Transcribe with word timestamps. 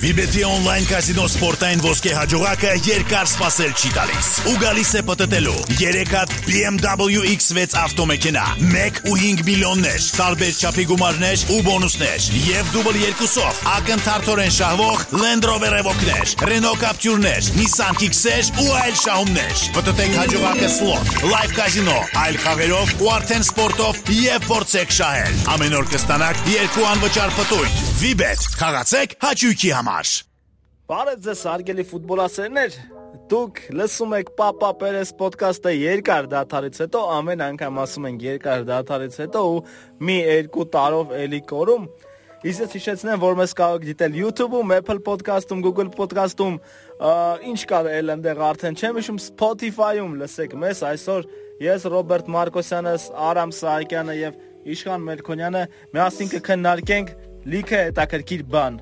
Վիբետի 0.00 0.42
on-line 0.48 0.86
կազինո 0.88 1.24
սպորտային 1.28 1.82
ոսկե 1.84 2.12
հաջողակը 2.16 2.70
երկար 2.86 3.26
սպասել 3.28 3.72
չի 3.76 3.90
տալիս։ 3.92 4.28
Ու 4.48 4.54
գալիս 4.62 4.92
է 4.96 5.02
պատտելու 5.10 5.56
3 5.74 6.12
հատ 6.14 6.32
BMW 6.46 7.26
X6 7.34 7.76
ավտոմեքենա, 7.82 8.44
1 8.70 9.00
ու 9.10 9.18
5 9.20 9.44
միլիոններ, 9.50 10.06
տարբեր 10.16 10.56
չափի 10.56 10.86
գումարներ 10.92 11.44
ու 11.52 11.60
բոնուսներ 11.68 12.30
եւ 12.46 12.72
դուբլ 12.78 12.98
2-ով 13.20 13.60
ակնթարթորեն 13.74 14.56
շահվող 14.56 15.04
Land 15.20 15.48
Rover 15.50 15.76
Evoque-ներ, 15.82 16.34
Renault 16.48 16.80
Captur-ներ, 16.80 17.52
Nissan 17.60 18.00
Kicks-եր 18.00 18.50
ու 18.64 18.72
այլ 18.80 18.98
շահումներ։ 19.04 19.64
Պատտեք 19.76 20.18
հաջողակը 20.22 20.72
slot, 20.80 21.14
live 21.28 21.56
կազինո, 21.60 22.00
այլ 22.24 22.42
խաղերով 22.46 22.96
ու 23.04 23.14
արդեն 23.20 23.48
սպորտով 23.50 24.02
եւ 24.16 24.48
փորձեք 24.48 24.98
շահել։ 25.02 25.40
Ամեն 25.58 25.80
օր 25.82 25.90
կստանաք 25.92 26.44
երկու 26.56 26.92
անվճար 26.94 27.40
պտույտ։ 27.40 27.89
Վիբետ, 28.00 28.44
խաղացեք 28.56 29.10
հաճույքի 29.20 29.70
համար։ 29.76 30.10
Բարև 30.88 31.18
ձեզ 31.26 31.40
արգելի 31.50 31.84
ֆուտբոլասերներ։ 31.90 32.78
Դուք 33.28 33.60
լսում 33.76 34.14
եք 34.16 34.30
Պապա 34.38 34.70
Պերես 34.80 35.12
ոդկասթը 35.20 35.74
երկար 35.74 36.30
դաթարից 36.32 36.80
հետո, 36.80 37.02
ամեն 37.18 37.44
անգամ 37.50 37.82
ասում 37.84 38.08
ենք 38.08 38.24
երկար 38.24 38.64
դաթարից 38.70 39.20
հետո 39.20 39.44
ու 39.50 39.60
մի 40.08 40.16
երկու 40.16 40.66
տարով 40.80 41.14
էլի 41.20 41.42
կորում։ 41.52 41.86
Իսկ 42.40 42.64
ես 42.64 42.76
հիշեցնեմ, 42.78 43.20
որ 43.20 43.36
մեզ 43.36 43.54
կարող 43.60 43.80
եք 43.82 43.88
դիտել 43.90 44.16
YouTube-ում, 44.16 44.74
Apple 44.80 45.00
Podcast-ում, 45.04 45.64
Google 45.68 45.90
Podcast-ում, 45.92 46.56
ինչ 47.52 47.60
կար 47.68 47.90
էլ 48.00 48.14
այնտեղ 48.16 48.44
արդեն 48.48 48.80
չեմ 48.80 49.00
հիշում 49.02 49.24
Spotify-ում 49.28 50.14
լսեք 50.24 50.56
մեզ 50.64 50.86
այսօր 50.88 51.28
ես 51.68 51.84
Ռոբերտ 51.92 52.32
Մարկոսյանը, 52.32 52.94
Արամ 53.28 53.52
Սահակյանը 53.60 54.16
եւ 54.24 54.40
Իշխան 54.70 55.04
Մելքոնյանը 55.10 55.66
միասին 55.96 56.32
կքննարկենք 56.32 57.12
լիքը 57.48 57.78
հետաքրքիր 57.88 58.42
բան։ 58.52 58.74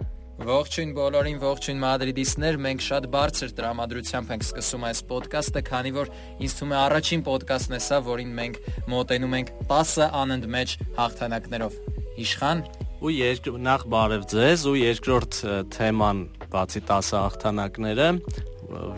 Ողջույն 0.49 0.93
բոլորին, 0.97 1.37
ողջույն 1.43 1.79
մադրիդիստներ, 1.83 2.57
մենք 2.65 2.83
շատ 2.83 3.07
բարձր 3.13 3.53
տրամադրությամբ 3.59 4.33
ենք 4.35 4.45
սկսում 4.47 4.87
այս 4.89 5.03
ոդկասթը, 5.11 5.63
քանի 5.69 5.93
որ 5.95 6.11
ինձ 6.43 6.57
թվում 6.59 6.75
է 6.75 6.79
առաջին 6.79 7.23
ոդկասթն 7.29 7.79
է 7.79 7.81
սա, 7.87 8.01
որին 8.09 8.33
մենք 8.39 8.59
մոտենում 8.95 9.37
ենք 9.39 9.53
10 9.71 9.95
անընդմեջ 10.23 10.75
հաղթանակներով։ 10.99 11.79
Իշխան 12.27 12.65
ու 12.99 13.15
երկ 13.15 13.49
նախ 13.63 13.87
բարև 13.95 14.27
ձեզ 14.35 14.67
ու 14.67 14.77
երկրորդ 14.79 15.41
թեման 15.79 16.23
բացի 16.51 16.83
10 16.91 17.15
հաղթանակները 17.15 18.09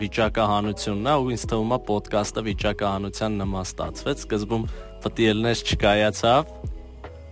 վիճակահանությունն 0.01 1.11
է 1.11 1.13
ու 1.21 1.29
ինձ 1.37 1.43
թվում 1.51 1.75
է 1.77 1.79
ոդկասթը 1.91 2.45
վիճակահանության 2.49 3.37
նման 3.41 3.67
ստացվեց 3.69 4.25
սկզբում 4.25 4.65
պտիելներ 5.05 5.61
չկայացավ 5.69 6.49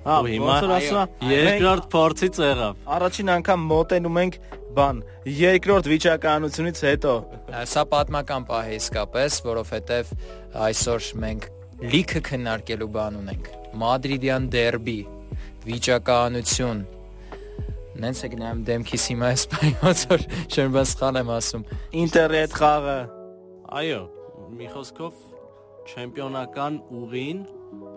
Հա, 0.10 0.16
եմ, 0.26 0.46
երկրորդ 1.30 1.84
փորձից 1.94 2.38
եղավ։ 2.42 2.78
Առաջին 2.96 3.28
անգամ 3.36 3.66
մոտենում 3.70 4.16
ենք 4.22 4.38
բան, 4.80 5.02
երկրորդ 5.38 5.90
վիճակահանությունից 5.92 6.82
հետո։ 6.88 7.14
Սա 7.70 7.84
պատմական 7.92 8.48
պահ 8.50 8.72
է 8.72 8.80
իսկապես, 8.80 9.38
որովհետև 9.46 10.10
այսօր 10.66 11.10
մենք 11.26 11.46
լիքը 11.94 12.22
քննարկելու 12.30 12.90
բան 12.98 13.20
ունենք։ 13.20 13.52
Մադրիդյան 13.84 14.50
դերբի, 14.58 14.98
վիճակահանություն։ 15.70 16.82
Նենց 18.00 18.23
եք 18.26 18.36
նայում 18.40 18.66
դեմքիս 18.72 19.08
հիմա 19.14 19.32
էսպանյոց 19.38 20.04
որ 20.10 20.28
չեմ 20.50 20.76
բաց 20.80 20.98
խալ 21.04 21.22
եմ 21.22 21.32
ասում։ 21.38 21.70
Ինտերնետ 22.02 22.58
խաղը։ 22.64 23.00
Այո, 23.80 24.04
մի 24.58 24.73
խոսքով 24.73 25.23
չեմպիոնական 25.94 26.84
ուղին 27.04 27.48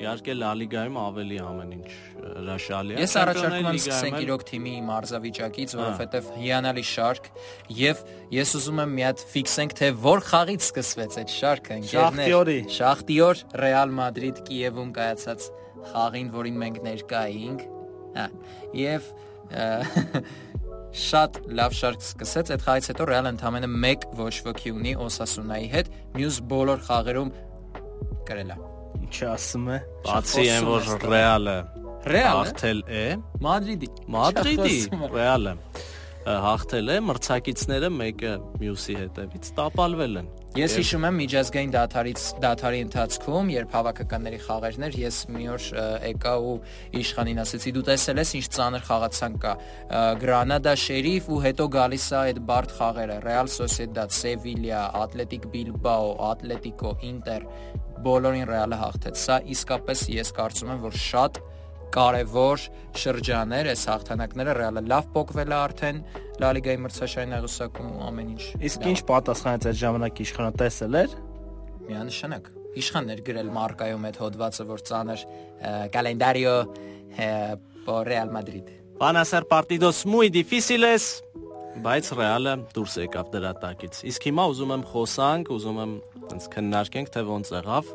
Իհարկե 0.02 0.34
Լա 0.34 0.50
Լիգայում 0.58 0.96
ավելի 0.98 1.36
ամեն 1.42 1.72
ինչ 1.76 1.90
հրաշալի 2.22 2.94
է։ 2.94 3.02
Ես 3.02 3.12
առաջարկում 3.22 3.68
եմ 3.70 3.78
սկսենք 3.78 4.16
իրոք 4.22 4.44
թիմի 4.48 4.72
մարզավիճակից, 4.88 5.74
որովհետև 5.78 6.30
հիանալի 6.42 6.84
շարք 6.90 7.28
եւ 7.78 8.02
ես 8.34 8.54
ուզում 8.58 8.82
եմ 8.82 8.94
մի 8.98 9.06
հատ 9.06 9.24
ֆիքսենք 9.32 9.76
թե 9.78 9.90
որ 10.02 10.24
խաղից 10.32 10.66
սկսվեց 10.68 11.18
այդ 11.22 11.34
շարքը, 11.38 11.78
Շախտյորի։ 11.92 12.58
Շախտյոր 12.82 13.42
Ռեալ 13.62 13.94
Մադրիդ 14.02 14.42
Կիևում 14.48 14.94
կայացած 14.98 15.48
խաղին, 15.92 16.32
որին 16.34 16.58
մենք 16.62 16.82
ներկա 16.88 17.22
էինք։ 17.32 17.64
Հա։ 18.18 18.26
Եվ 18.82 19.12
շատ 21.06 21.38
լավ 21.56 21.76
շարք 21.76 22.04
սկսեց 22.04 22.52
այդ 22.56 22.66
խաղից 22.66 22.90
հետո 22.92 23.06
Ռեալը 23.12 23.32
ընդամենը 23.36 23.70
1 23.92 24.04
ոչ 24.18 24.34
ոքի 24.50 24.74
ունի 24.76 24.92
Օսասունայի 25.06 25.72
հետ, 25.76 25.94
մյուս 26.18 26.42
բոլոր 26.52 26.84
խաղերում 26.90 27.32
կրել 28.28 28.54
է 28.56 28.71
Ինչ 29.12 29.26
ասում 29.28 29.66
է։ 29.68 29.74
Բացի 30.06 30.42
այն 30.48 30.66
որ 30.70 30.86
Ռեալը 31.02 31.56
Ռեալը 32.08 32.36
հաղթել 32.36 32.78
է, 32.88 33.02
Մադրիդի 33.44 33.88
Մադրիդի 34.14 34.76
Ռեալը 35.12 35.52
հաղթել 36.22 36.92
է, 36.94 36.96
մրցակիցները 37.10 37.90
մեկը 37.92 38.32
մյուսի 38.62 38.96
հետևից 39.02 39.50
տապալվել 39.58 40.16
են։ 40.22 40.30
Ես 40.56 40.76
հիշում 40.78 41.06
եմ 41.08 41.18
միջազգային 41.18 41.74
դաթարից 41.74 42.24
դաթարի 42.44 42.80
ընթացքում, 42.86 43.52
երբ 43.52 43.76
հավաքականների 43.76 44.40
խաղերն 44.46 44.86
էր, 44.88 44.98
ես 45.02 45.20
մի 45.32 45.46
օր 45.52 45.68
եկա 46.08 46.34
ու 46.48 46.56
իշխանին 47.02 47.42
ասեցի՝ 47.42 47.72
դու 47.76 47.84
տեսել 47.88 48.22
ես 48.22 48.34
ինչ 48.38 48.46
ծանր 48.56 48.84
խաղացանք 48.88 49.38
կա։ 49.44 49.54
Գրանադա 50.22 50.74
Շերիֆ 50.86 51.30
ու 51.32 51.40
հետո 51.46 51.68
գալիս 51.76 52.06
է 52.12 52.18
այդ 52.22 52.42
բարդ 52.52 52.76
խաղերը՝ 52.78 53.16
Real 53.26 53.48
Sociedad, 53.58 54.12
Sevilla, 54.12 54.84
Athletic 55.02 55.48
Bilbao, 55.52 56.12
Atletico, 56.32 56.94
Inter, 57.00 57.48
բոլորին 58.06 58.46
Real-ը 58.48 58.78
հաղթեց։ 58.82 59.22
Սա 59.22 59.38
իսկապես 59.54 60.04
ես 60.12 60.32
կարծում 60.38 60.72
եմ, 60.72 60.80
որ 60.82 60.98
շատ 61.02 61.40
կարևոր 61.92 62.64
շրջաներ 63.02 63.68
էս 63.72 63.82
հաղթանակները 63.92 64.54
Real-ը 64.58 64.82
լավ 64.88 65.10
փոկվել 65.12 65.52
է 65.52 65.58
արդեն 65.58 66.00
Լա 66.42 66.52
Լիգայի 66.56 66.80
մրցաշարային 66.86 67.36
աղյուսակում 67.38 67.90
ու 67.92 68.04
ամեն 68.08 68.32
ինչ։ 68.32 68.46
Իսկ 68.70 68.88
ինչ 68.92 68.98
պատասխանեց 69.12 69.68
այդ 69.72 69.80
ժամանակ 69.82 70.22
իշխանը 70.24 70.52
տեսել 70.62 70.98
էր։ 71.02 71.16
միանշանակ 71.92 72.52
իշխաններ 72.82 73.24
գրել 73.26 73.50
մարկայում 73.52 74.06
այդ 74.08 74.20
հոդվածը 74.22 74.66
որ 74.72 74.84
ծանր 74.88 75.24
կալենդարիո 75.92 76.54
por 77.84 78.08
Real 78.08 78.32
Madrid 78.32 78.70
Van 79.02 79.16
a 79.16 79.24
ser 79.24 79.48
partidos 79.48 80.06
muy 80.06 80.30
difíciles, 80.30 81.24
բայց 81.80 82.08
Ռեալը 82.18 82.52
դուրս 82.76 82.94
եկավ 83.02 83.30
դրա 83.32 83.52
տակից։ 83.62 84.00
Իսկ 84.12 84.26
հիմա 84.28 84.44
ուզում 84.52 84.72
եմ 84.76 84.82
խոսանք, 84.92 85.52
ուզում 85.56 85.78
եմ 85.82 85.94
այնց 86.28 86.48
քննարկենք, 86.52 87.12
թե 87.14 87.22
ոնց 87.32 87.52
եղավ։ 87.56 87.92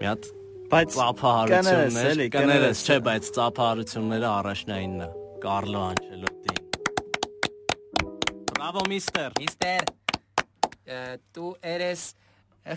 Մի 0.00 0.08
հատ 0.10 0.28
Բայց 0.70 0.92
ծափահարություններ, 0.94 2.08
էլի, 2.12 2.26
կներես, 2.30 2.82
չէ, 2.86 2.96
բայց 3.08 3.30
ծափահարությունները 3.34 4.28
առաջնայինն 4.30 5.00
է։ 5.02 5.08
Կարլո 5.42 5.80
Անչելոտի։ 5.90 6.54
Բրավո 8.52 8.84
միստեր։ 8.92 9.34
Mister 9.40 9.90
tú 11.34 11.54
eres 11.62 12.12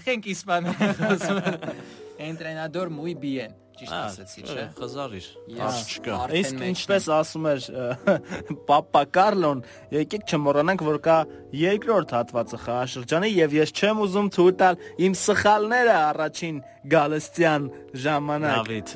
Խենք 0.05 0.31
իսպաներեն 0.33 1.83
Entrenador 2.19 2.89
muy 2.89 3.15
bien 3.15 3.53
ճիշտ 3.77 3.93
ասացի 3.97 4.43
չէ 4.45 4.63
Խզարիր։ 4.77 5.27
Աս 5.65 5.77
չկա։ 5.89 6.17
Իսկ 6.39 6.61
ինչպես 6.67 7.07
ասում 7.15 7.47
էր 7.51 7.67
Պապա 8.69 9.01
Կարլոն, 9.17 9.63
եկեք 9.95 10.23
չմոռանանք, 10.29 10.83
որ 10.87 10.99
կա 11.07 11.17
երկրորդ 11.57 12.13
հատվածը 12.17 12.59
խաղաշրջանի 12.67 13.31
եւ 13.33 13.57
ես 13.57 13.73
չեմ 13.73 14.03
ուզում 14.05 14.29
թույլ 14.37 14.55
տալ 14.61 14.79
իմ 15.07 15.17
սխալները 15.23 15.95
առաջին 16.13 16.61
Գալստյան 16.93 17.67
ժամանակ։ 18.03 18.55
Դավիթ։ 18.59 18.89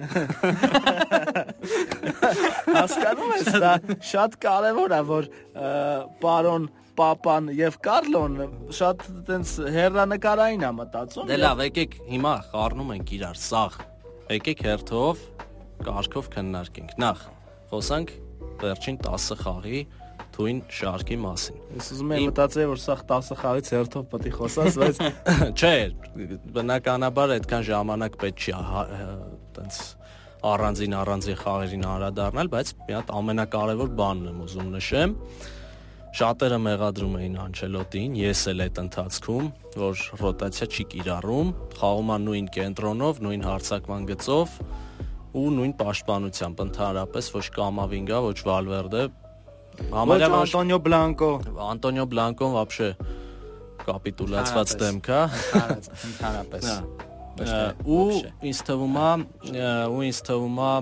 Հասկանում 2.77 3.31
ես, 3.37 3.53
դա 3.63 3.73
շատ 4.11 4.41
կարևոր 4.43 4.97
է, 4.97 5.01
որ 5.07 5.31
պարոն 6.21 6.67
Պապան 6.97 7.51
եւ 7.57 7.77
Կարլոն 7.87 8.37
շատ 8.77 9.05
տենց 9.27 9.53
հերրանկարային 9.75 10.65
է 10.65 10.71
մտածում։ 10.77 11.29
Դե 11.29 11.37
լավ, 11.43 11.63
եկեք 11.67 11.97
հիմա 12.13 12.33
խառնում 12.51 12.93
ենք 12.97 13.13
իրար 13.17 13.41
սաղ։ 13.43 13.77
Եկեք 14.37 14.63
հերթով 14.67 15.23
կարգով 15.87 16.29
քննարկենք։ 16.33 16.97
Նախ 17.03 17.23
խոսանք 17.71 18.13
վերջին 18.63 18.99
10 19.05 19.39
խաղի 19.43 19.81
թույն 20.37 20.59
շարքի 20.77 21.17
մասին։ 21.21 21.59
Ես 21.77 21.87
ուզում 21.95 22.11
եմ 22.13 22.25
մտածել, 22.27 22.67
որ 22.71 22.81
սա 22.81 22.95
10 23.09 23.37
խաղից 23.41 23.69
հերթով 23.73 24.07
պետք 24.11 24.27
է 24.27 24.33
խոսած, 24.37 24.77
բայց 24.81 24.99
Չէ, 25.57 25.71
բնականաբար 26.57 27.33
այդքան 27.37 27.65
ժամանակ 27.69 28.17
պետք 28.21 28.43
չի 28.47 28.53
հա- 28.67 28.87
տենց 29.57 29.79
առանձին 30.47 30.95
առանձին 30.97 31.39
խաղերին 31.41 31.85
անդրադառնալ, 31.91 32.51
բայց 32.53 32.73
մի 32.87 32.97
հատ 32.97 33.13
ամենակարևոր 33.17 33.93
բանն 33.97 34.27
եմ 34.31 34.43
ուզում 34.45 34.69
նշեմ։ 34.77 35.15
Շատերը 36.12 36.58
մեղադրում 36.60 37.14
էին 37.22 37.36
Անչելոտին, 37.40 38.16
ես 38.20 38.42
էլ 38.52 38.62
այդ 38.66 38.80
ընթացքում, 38.82 39.46
որ 39.80 40.02
ռոտացիա 40.20 40.66
չի 40.68 40.84
կիրառում, 40.92 41.52
խաղում 41.78 42.12
է 42.12 42.18
նույն 42.26 42.50
կենտրոնով, 42.56 43.22
նույն 43.24 43.46
հարցակման 43.48 44.04
գծով 44.12 44.56
ու 45.32 45.46
նույն 45.56 45.72
պաշտպանությամբ 45.80 46.62
ընդհանրապես 46.66 47.30
ոչ 47.32 47.46
Կամավինգա, 47.56 48.18
ոչ 48.28 48.38
Վալվերդե, 48.50 49.04
ոչ 49.08 49.88
համարյա 49.96 50.28
ոչ 50.32 50.40
Անտոնիո 50.42 50.78
Բլանկո։ 50.84 51.30
Անտոնիո 51.72 52.04
Բլանկոն 52.12 52.56
вообще 52.58 52.90
կապիտուլացված 53.86 54.74
Ընդհանրապես։ 54.76 54.82
դեմք 54.84 55.08
է։ 55.08 55.22
Ընդհանրապես 55.32 55.88
ընդհանրապես 56.12 56.68
Ա, 57.32 57.72
ու 57.88 58.20
ինձ 58.44 58.58
թվում 58.68 58.96
է 59.00 59.04
ա, 59.08 59.68
ու 59.88 60.02
ինձ 60.04 60.18
թվում 60.28 60.58
է 60.60 60.72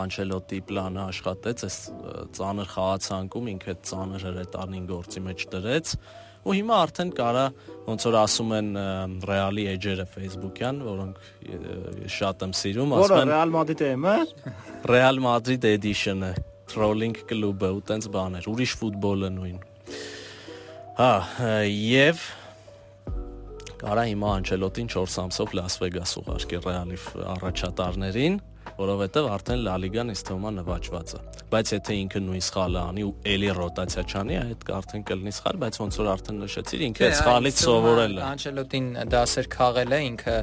Անչելոտի 0.00 0.60
պլանը 0.68 1.02
աշխատեց, 1.04 1.64
այս 1.68 1.78
ծանր 2.38 2.70
խաղացանկում 2.74 3.50
ինքը 3.54 3.72
այդ 3.74 3.82
ծանր 3.90 4.28
հրետանին 4.28 4.86
գործի 4.90 5.22
մեջ 5.24 5.44
դրեց 5.54 5.96
ու 6.44 6.54
հիմա 6.58 6.78
արդեն 6.84 7.10
կարա 7.16 7.44
ոնց 7.84 8.06
որ 8.08 8.16
ասում 8.20 8.50
են 8.58 8.66
ռեալի 9.28 9.64
էջերը 9.74 10.04
Facebook-յան, 10.12 10.80
որոնք 10.84 11.22
շատ 12.14 12.44
եմ 12.44 12.52
սիրում, 12.60 12.94
ասում 12.98 13.16
են 13.16 13.30
Որը 13.30 13.32
Real 13.32 13.54
Madrid-ը 13.54 13.88
է, 13.88 13.98
մը? 14.04 14.16
Real 14.92 15.20
Madrid 15.24 15.66
edition-ը, 15.70 16.32
trolling 16.72 17.16
կլուբը 17.30 17.70
ու 17.78 17.82
տենց 17.88 18.08
բաներ, 18.12 18.48
ուրիշ 18.52 18.76
ֆուտբոլը 18.82 19.30
նույն։ 19.38 19.60
Հա, 21.00 21.12
եւ 21.72 22.24
կարա 23.84 24.04
հիմա 24.12 24.34
Անչելոտին 24.38 24.90
4 24.92 25.16
ամսով 25.24 25.56
Լաս 25.58 25.78
Վեգաս 25.80 26.12
ուղարկի 26.20 26.60
Ռեալի 26.64 27.00
առաջատարներին 27.34 28.36
որովհետև 28.78 29.28
արդեն 29.34 29.60
Լա 29.64 29.74
Լիգան 29.84 30.12
ինձ 30.14 30.22
թվում 30.28 30.44
է 30.44 30.52
նվաճված 30.54 31.12
է։ 31.14 31.20
Բայց 31.54 31.70
եթե 31.74 31.96
ինքը 32.04 32.20
նույն 32.24 32.44
սխալը 32.44 32.80
անի 32.84 33.04
ու 33.04 33.12
էլի 33.34 33.50
ռոտացիա 33.58 34.02
չանի, 34.04 34.36
այդ 34.40 34.64
արդեն 34.74 35.04
կլինի 35.10 35.32
սխալ, 35.34 35.58
բայց 35.62 35.78
ոնց 35.84 35.98
որ 36.00 36.08
արդեն 36.14 36.40
նշեցիր, 36.44 36.82
ինքը 36.88 37.04
այդ 37.04 37.16
սխալից 37.20 37.60
սովորել 37.64 38.14
է։ 38.14 38.24
Անչելոտին 38.24 38.88
դասեր 39.14 39.48
քաղել 39.54 39.94
է, 39.94 40.00
ինքը 40.04 40.36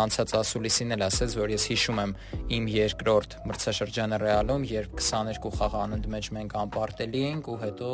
անցած 0.00 0.34
ասուլիսին 0.40 0.94
էլ 0.96 1.04
ասեց, 1.10 1.36
որ 1.40 1.52
ես 1.54 1.66
հիշում 1.70 2.00
եմ 2.00 2.14
իմ 2.56 2.70
երկրորդ 2.80 3.36
մրցաշրջանը 3.50 4.20
Ռեալում, 4.24 4.64
երբ 4.70 4.96
22 5.00 5.52
խաղ 5.60 5.76
անընդմեջ 5.80 6.30
մենք 6.40 6.56
անպարտելի 6.60 7.22
էինք 7.30 7.50
ու 7.50 7.58
հետո 7.60 7.90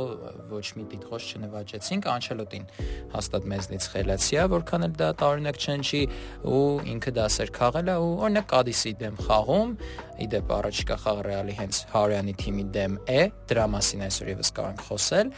ոչ 0.52 0.66
մի 0.76 0.86
դիտխոս 0.94 1.28
չնվաճեցինք, 1.36 2.08
Անչելոտին 2.16 2.66
հաստատ 3.16 3.48
մեզնից 3.56 3.88
խելացի 3.96 4.36
է, 4.36 4.46
որքան 4.56 4.86
էլ 4.86 4.96
դա 5.00 5.10
տարօրինակ 5.22 5.60
չնչի 5.66 6.02
ու 6.56 6.64
ինքը 6.96 7.14
դասեր 7.16 7.52
քաղել 7.56 7.90
է 7.90 7.96
ու 8.06 8.12
օրինակ 8.26 8.48
Կադիսի 8.52 8.92
դեմ 9.02 9.20
խաղում 9.26 9.55
խաղում, 9.56 9.72
իդեպ 10.26 10.50
առաջիկա 10.56 10.96
խաղ 11.00 11.20
Ռեալի 11.26 11.54
հենց 11.56 11.78
Հարյանի 11.92 12.34
թիմի 12.40 12.64
դեմ 12.76 12.96
է, 13.08 13.20
դրա 13.50 13.64
մասին 13.72 14.02
այսօր 14.06 14.30
եւս 14.32 14.50
կարանք 14.56 14.82
խոսել, 14.86 15.30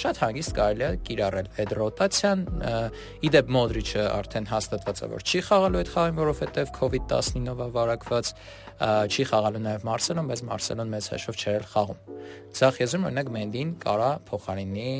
շատ 0.00 0.20
հանգիստ 0.24 0.54
կարելի 0.58 0.84
է 0.84 0.90
կիրառել 1.08 1.48
այդ 1.64 1.74
ռոտացիան, 1.80 2.44
իդեպ 3.28 3.52
Մոդրիչը 3.54 4.04
արդեն 4.14 4.48
հաստատված 4.52 5.00
է, 5.04 5.08
որ 5.14 5.24
չի 5.24 5.42
խաղալու 5.48 5.80
այդ 5.84 5.92
խաղին, 5.94 6.18
որովհետեւ 6.24 6.74
COVID-19-ով 6.80 7.64
է 7.64 7.68
վարակված, 7.74 8.32
չի 9.14 9.24
խաղալու 9.30 9.62
նաև 9.64 9.84
Մարսելոն, 9.86 10.30
բայց 10.32 10.40
Մարսելոն 10.50 10.88
մեծ 10.94 11.08
հաշվով 11.14 11.36
չէր 11.38 11.54
էլ 11.54 11.66
խաղում։ 11.74 12.00
Ցախ 12.54 12.80
եզրում 12.82 13.06
օրինակ 13.06 13.30
Մենդին 13.34 13.70
կարա 13.84 14.10
փոխարինի 14.28 14.90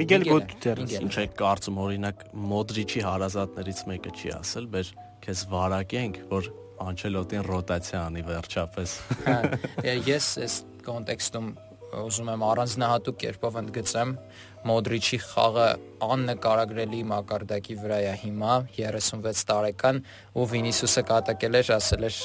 Միգել 0.00 0.26
Գուտերես։ 0.30 0.96
Ինչ 1.04 1.14
է 1.20 1.26
կարծում 1.36 1.80
օրինակ 1.84 2.24
Մոդրիչի 2.54 3.04
հարազատներից 3.04 3.84
մեկը 3.92 4.14
չի 4.14 4.34
ասել, 4.40 4.68
բեր 4.74 4.92
քեզ 5.24 5.44
վարակենք, 5.52 6.20
որ 6.32 6.52
Անչելոտին 6.82 7.46
ռոտացիա 7.46 8.00
անի 8.08 8.22
վերջապես։ 8.30 8.96
հա, 9.28 9.36
Ես 10.08 10.30
այս 10.44 10.56
կոնտեքստում 10.88 11.52
ուզում 11.94 12.30
եմ 12.32 12.42
առանձնահատուկ 12.48 13.18
կերպով 13.22 13.56
ընդգծեմ. 13.60 14.12
Մոդրիչի 14.64 15.18
խաղը 15.20 15.66
աննկարագրելի 16.04 17.00
մակարդակի 17.10 17.76
վրա 17.82 17.98
է 18.08 18.14
հիմա 18.22 18.54
36 18.78 19.42
տարեկան 19.50 20.00
ու 20.40 20.46
Վինիսիուսը 20.54 21.04
կատակել 21.10 21.58
էր 21.60 21.70
ասել 21.76 22.08
էր 22.08 22.18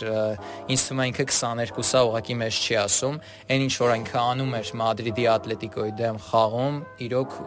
ինձ 0.74 0.86
թվում 0.88 1.04
է 1.04 1.07
ինքը 1.12 1.28
22-ա 1.36 2.04
ուղակի 2.10 2.40
մեզ 2.40 2.62
չի 2.63 2.80
ասում 2.86 3.19
այն 3.54 3.66
ինչ 3.68 3.74
որ 3.84 3.95
ինքը 4.00 4.19
անում 4.24 4.57
էր 4.60 4.74
Մադրիդի 4.80 5.28
Ատլետիկոյի 5.36 5.95
դեմ 6.00 6.22
խաղում 6.30 6.80
իրոք 7.10 7.40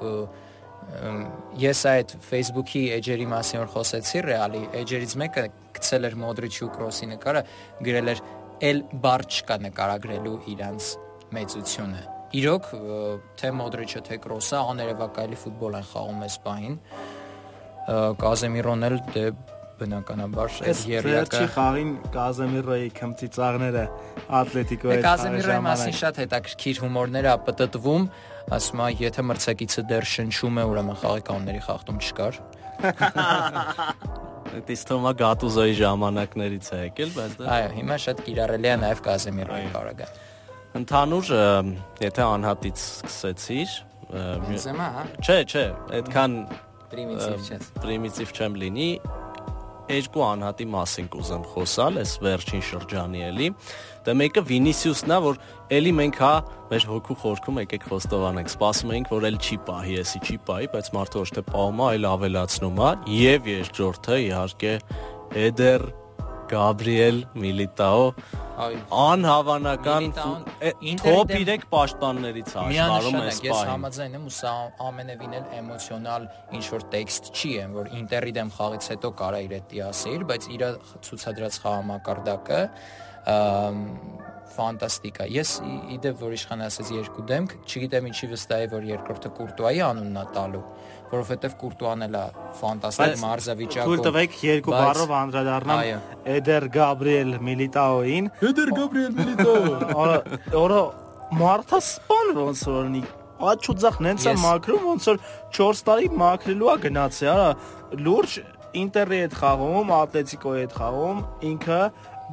ես 1.63 1.81
այդ 1.93 2.15
Facebook-ի 2.27 2.83
էջերի 2.99 3.27
մասին 3.33 3.61
որ 3.63 3.71
խոսեցի 3.73 4.23
ռեալի 4.27 4.63
էջերից 4.83 5.15
մեկը 5.23 5.45
գցել 5.79 6.09
էր 6.09 6.17
Մոդրիչի 6.23 6.65
ու 6.67 6.71
Կրոսի 6.77 7.09
նկարը 7.13 7.43
գրել 7.89 8.13
էր 8.13 8.23
էլ 8.69 8.83
բար 9.05 9.25
չկա 9.33 9.57
նկարագրելու 9.67 10.37
իրանց 10.53 10.91
մեծությունը 11.37 12.03
իրոք 12.43 12.69
թե 13.41 13.51
Մոդրիչը 13.63 14.05
թե 14.09 14.19
Կրոսը 14.27 14.61
աներևակայելի 14.73 15.41
ֆուտբոլ 15.43 15.79
են 15.81 15.89
խաղում 15.93 16.23
այս 16.29 16.37
պահին 16.47 16.77
Կազեմիրոն 18.23 18.89
էլ 18.89 18.97
դե 19.17 19.25
բնականաբար 19.83 20.57
այս 20.73 20.81
երրորդի 20.93 21.45
խաղին 21.57 21.93
Կազեմիրոյի 22.17 22.89
քմծիծաղները 22.99 23.85
Ատլետիկոյի 24.41 24.97
խաղի 24.97 25.07
Կազեմիրոյի 25.07 25.63
մասին 25.69 25.97
շատ 26.01 26.21
հետաքրքիր 26.23 26.83
հումորներ 26.87 27.29
է 27.33 27.37
պատտվում 27.51 28.09
ասում 28.59 28.83
է 28.83 28.89
եթե 29.03 29.27
մրցակիցը 29.33 29.87
դեռ 29.93 30.09
շնչում 30.13 30.59
է 30.63 30.67
ուրեմն 30.73 31.01
խաղի 31.03 31.25
կանոնների 31.31 31.63
խախտում 31.69 32.03
չկար 32.03 32.43
Դից 34.53 34.83
թվում 34.85 35.07
է 35.09 35.13
Գատուզոյի 35.17 35.77
ժամանակներից 35.79 36.67
է 36.77 36.79
եկել, 36.83 37.13
բայց 37.15 37.37
դա 37.39 37.47
Այո, 37.55 37.69
հիմա 37.79 37.97
շատ 38.05 38.19
կիրառելի 38.27 38.69
է 38.69 38.75
նաև 38.83 39.01
Կազեմիրոյի 39.07 39.71
բարագա։ 39.73 40.09
Ընդհանուր, 40.83 41.31
եթե 42.03 42.27
անհատից 42.27 42.83
սկսեցիր, 42.83 43.73
Բենզեմա, 44.13 44.87
հա։ 44.93 45.03
Չէ, 45.25 45.39
չէ, 45.49 45.65
այդքան 45.97 46.35
պրիմիտիվ 46.93 47.47
չես։ 47.49 47.69
Պրիմիտիվ 47.81 48.33
չեմ 48.37 48.59
լինի, 48.63 48.89
երկու 49.93 50.23
անհատի 50.27 50.67
մասին 50.73 51.09
կուզեմ 51.13 51.47
խոսալ, 51.53 51.99
այս 52.03 52.13
վերջին 52.25 52.65
շրջանի 52.69 53.25
էլի։ 53.29 53.49
Դե 54.07 54.15
մեկը 54.19 54.43
Վինիսիուսն 54.49 55.13
է, 55.13 55.19
որ 55.27 55.41
էլի 55.79 55.93
մենք 56.01 56.21
հա 56.23 56.33
մեր 56.73 56.87
հոգու 56.93 57.17
խորքում 57.23 57.61
եկեք 57.63 57.89
խոստովանենք, 57.93 58.53
սպասում 58.53 58.95
էինք, 58.97 59.13
որ 59.13 59.27
էլ 59.31 59.41
չի 59.43 59.59
պահի, 59.69 59.97
էսի 60.03 60.23
չի 60.27 60.39
պահի, 60.49 60.71
բայց 60.73 60.93
մարդը 60.97 61.23
ոչ 61.23 61.31
թե 61.37 61.45
պահում 61.53 61.83
է, 61.83 61.89
այլ 61.93 62.09
ավելացնում 62.13 62.83
է, 62.83 62.93
եւ 63.23 63.51
երկրորդը 63.53 64.21
իհարկե 64.27 64.75
Էդեր 65.43 65.85
Գաբրիել 66.53 67.19
Միլիտաո 67.43 68.07
անհավանական 69.03 70.09
top 71.01 71.33
3 71.33 71.67
պաշտպաններից 71.73 72.51
է 72.53 72.59
աշխարհում 72.63 73.17
այս 73.23 73.39
պահին։ 73.43 73.49
Ես 73.49 73.63
համաձայն 73.73 74.17
եմ 74.19 74.27
ու 74.29 74.35
սա 74.37 74.53
ամենևին 74.89 75.37
էլ 75.39 75.47
էմոցիոնալ 75.59 76.27
ինչ 76.59 76.65
որ 76.75 76.85
տեքստ 76.93 77.31
չի 77.33 77.53
եմ, 77.63 77.77
որ 77.81 77.93
Ինտերի 78.03 78.35
դեմ 78.39 78.53
խաղից 78.59 78.91
հետո 78.93 79.13
կարա 79.23 79.41
իր 79.47 79.55
հետ 79.57 79.67
դիասեիր, 79.73 80.27
բայց 80.33 80.51
իր 80.53 80.67
ցուցադրած 81.09 81.59
խաղամակարդակը 81.65 82.61
ֆանտաստիկ 84.53 85.21
է։ 85.25 85.27
Ես 85.33 85.51
իդեպ 85.97 86.19
որ 86.21 86.35
իշխան 86.37 86.65
ասեց 86.67 86.89
երկու 86.93 87.23
դեմք, 87.31 87.55
չգիտեմ 87.65 88.09
ինչի 88.11 88.29
վստահ 88.33 88.65
է 88.67 88.69
որ 88.73 88.89
երկրորդը 88.91 89.31
Կուրտուայի 89.39 89.81
անունն 89.87 90.19
է 90.21 90.25
տալու, 90.37 90.65
որովհետև 91.13 91.57
Կուրտուան 91.63 92.05
էլ 92.07 92.17
է 92.19 92.25
ֆանտաստիկ 92.61 93.17
մարզավիճակում։ 93.23 93.89
Թույլ 93.89 94.05
տվեք 94.07 94.37
երկու 94.49 94.75
բառով 94.77 95.15
անդրադառնամ 95.19 95.83
Էդեր 96.37 96.69
Գաբրիել 96.77 97.35
Միլիտաոին։ 97.49 98.31
Էդեր 98.53 98.73
Գաբրիել 98.79 99.13
Միլիտաո։ 99.19 100.17
Որը 100.57 100.81
մարդա 101.43 101.83
սպան 101.83 102.33
ոնց 102.39 102.65
որ 102.73 102.81
ունի 102.87 103.05
աչուձախ 103.53 103.97
նենց 104.07 104.27
է 104.31 104.35
մակրում 104.39 104.83
ոնց 104.93 105.07
որ 105.11 105.23
4 105.59 105.85
տարի 105.89 106.11
մակրելու 106.23 106.69
է 106.73 106.75
գնացի, 106.87 107.31
արա 107.33 107.49
լուրջ 108.07 108.37
Ինտերի 108.73 109.17
հետ 109.21 109.35
խաղում, 109.37 109.91
Ատլետիկոյի 109.93 110.61
հետ 110.63 110.75
խաղում, 110.79 111.19
ինքը 111.49 111.81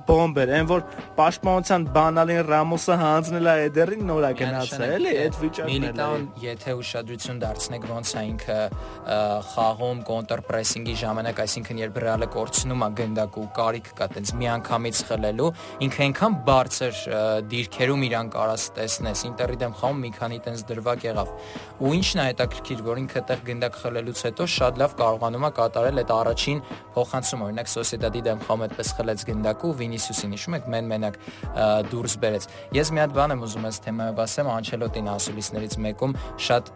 բոմբեր, 0.08 0.52
այն 0.60 0.68
որ 0.70 0.84
պաշտպանության 1.20 1.86
բանալին 1.96 2.42
Ռամոսը 2.50 2.96
հանձնել 3.00 3.50
է 3.50 3.54
Էդերին 3.70 4.04
նորա 4.10 4.32
գնացել, 4.40 4.84
էլի 5.00 5.14
այդ 5.20 5.40
վիճակն 5.40 5.70
է։ 5.70 5.74
Միլիտան, 5.74 6.26
եթե 6.44 6.76
ուշադրություն 6.80 7.42
դարձնեք 7.44 7.88
ոնց 7.90 8.14
է 8.20 8.24
ինքը 8.30 8.60
խաղում 9.50 10.02
կոնտր 10.10 10.44
պրեսինգի 10.50 10.96
ժամանակ, 11.04 11.42
այսինքն 11.44 11.82
երբ 11.84 12.00
Ռեալը 12.04 12.30
կորցնում 12.36 12.86
է 12.86 12.90
գնդակ 13.00 13.40
ու 13.40 13.48
կարիք 13.60 13.90
կա 14.00 14.08
տենց 14.16 14.34
միանգամից 14.40 15.02
խլելու, 15.10 15.50
ինքը 15.90 16.04
այնքան 16.10 16.38
բարձր 16.50 17.02
դիրքերում 17.50 18.06
իրան 18.10 18.32
կարաս 18.36 18.68
տեսնես, 18.80 19.26
Ինտերի 19.30 19.58
դեմ 19.60 19.74
խաղում 19.80 20.00
մի 20.00 20.12
քանի 20.20 20.40
տենց 20.46 20.64
դրվակ 20.70 21.06
եղավ։ 21.10 21.34
Ու 21.80 21.92
ինչն 22.00 22.20
է 22.20 22.26
հետաքրքիր, 22.30 22.84
որ 22.90 23.02
ինքը 23.04 23.20
այդտեղ 23.20 23.42
գնդակ 23.50 23.80
խլելուց 23.80 24.22
հետո 24.30 24.48
շատ 24.56 24.80
լավ 24.80 24.96
կարողանում 25.00 25.46
է 25.50 25.52
կատարել 25.60 26.02
այդ 26.04 26.14
առաջին 26.20 26.62
փոխանցումը, 26.96 27.48
օրինակ 27.50 27.72
Սոսիեդադի 27.74 28.22
դեմ 28.30 28.44
խաղում 28.46 28.64
այդպես 28.70 28.92
խլեց 29.00 29.26
գնդակը 29.30 29.70
ու 29.70 29.76
Վինիսիուսին 29.90 30.36
հիշում 30.38 30.56
եք 30.60 30.68
մեն 30.70 30.90
մենակ 30.90 31.18
դուրս 31.90 32.16
բերեց։ 32.22 32.48
Ես 32.78 32.92
մի 32.94 33.02
հատ 33.04 33.16
բան 33.18 33.34
եմ 33.34 33.44
ուզում 33.48 33.68
այս 33.70 33.80
թեմայով 33.86 34.22
ասեմ, 34.26 34.50
Անչելոտին 34.54 35.10
ասուլիսներից 35.16 35.76
մեկում 35.86 36.16
շատ 36.46 36.72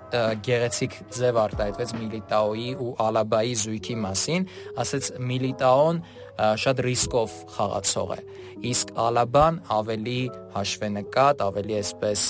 գեղեցիկ 0.48 0.98
ձև 1.17 1.39
արտահայտվեց 1.43 1.93
Միլիտաոյի 2.01 2.72
ու 2.84 2.91
Ալաբայի 3.08 3.55
զույգի 3.63 3.98
մասին, 4.03 4.48
ասեց 4.84 5.12
Միլիտաոն 5.34 6.01
շատ 6.38 6.82
ռիսկով 6.88 7.36
խաղացող 7.58 8.13
է 8.18 8.22
իսկ 8.63 8.94
Ալաբան 9.00 9.58
ավելի 9.74 10.20
հաշվենկատ, 10.54 11.42
ավելի 11.44 11.75
այսպես 11.80 12.22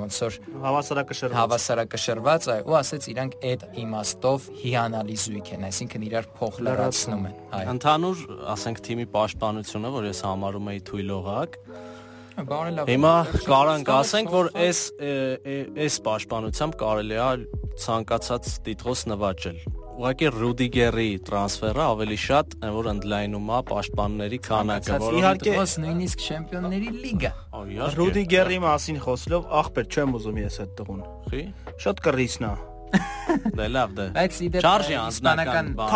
ոնց 0.00 0.18
որ 0.24 0.36
հավասարակշռված 0.64 1.36
հավասարակշռված 1.38 2.46
է 2.54 2.56
ու 2.68 2.76
ասեց 2.78 3.08
իրանք 3.14 3.36
այդ 3.50 3.64
իմաստով 3.82 4.46
հիանալի 4.60 5.16
զույգ 5.24 5.50
են, 5.56 5.66
այսինքն 5.70 6.06
իրար 6.10 6.28
փող 6.38 6.60
լրացնում 6.68 7.26
են։ 7.30 7.34
Այո։ 7.58 7.74
Ընդհանուր, 7.74 8.22
ասենք 8.54 8.82
թիմի 8.86 9.08
պաշտպանությունը, 9.18 9.92
որ 9.98 10.08
ես 10.12 10.22
համարում 10.28 10.70
եի 10.74 10.84
թույլողակ, 10.90 11.58
Բարելավ։ 12.34 12.88
Հիմա 12.90 13.14
կարանք 13.46 13.90
ասենք, 13.94 14.32
որ 14.34 14.48
այս 14.58 14.78
այս 15.84 15.98
պաշտպանությամբ 16.08 16.76
կարելի 16.80 17.20
է 17.22 17.28
ցանկացած 17.84 18.48
տիտղոս 18.66 19.06
նվաճել 19.12 19.60
ուղղակի 19.94 20.30
Ռուդիգերի 20.34 21.06
տրանսֆերը 21.28 21.82
ավելի 21.84 22.16
շատ 22.24 22.56
որ 22.74 22.88
ընդլայնում 22.94 23.52
է 23.54 23.60
պաշտպանների 23.70 24.40
քանակը, 24.48 24.98
որ 25.04 25.18
իհարկե 25.20 25.54
ոս 25.60 25.76
նույնիսկ 25.84 26.26
չեմպիոնների 26.26 26.92
լիգա։ 26.98 27.32
Ռուդիգերի 28.02 28.60
մասին 28.66 29.02
խոսելով, 29.06 29.50
ախպեր 29.62 29.90
չեմ 29.94 30.18
ուզում 30.18 30.44
ես 30.44 30.62
այդ 30.66 30.78
տղուն։ 30.82 31.02
Խի։ 31.30 31.42
Շատ 31.86 32.06
կռիսն 32.08 32.48
է։ 32.50 32.54
Դե 33.54 33.66
լավ 33.74 33.92
դե։ 33.96 34.04
Բայց 34.14 34.38
իդեպ 34.44 34.64
Չարժի 34.64 34.96
անձնական 35.00 35.68
է, 35.70 35.86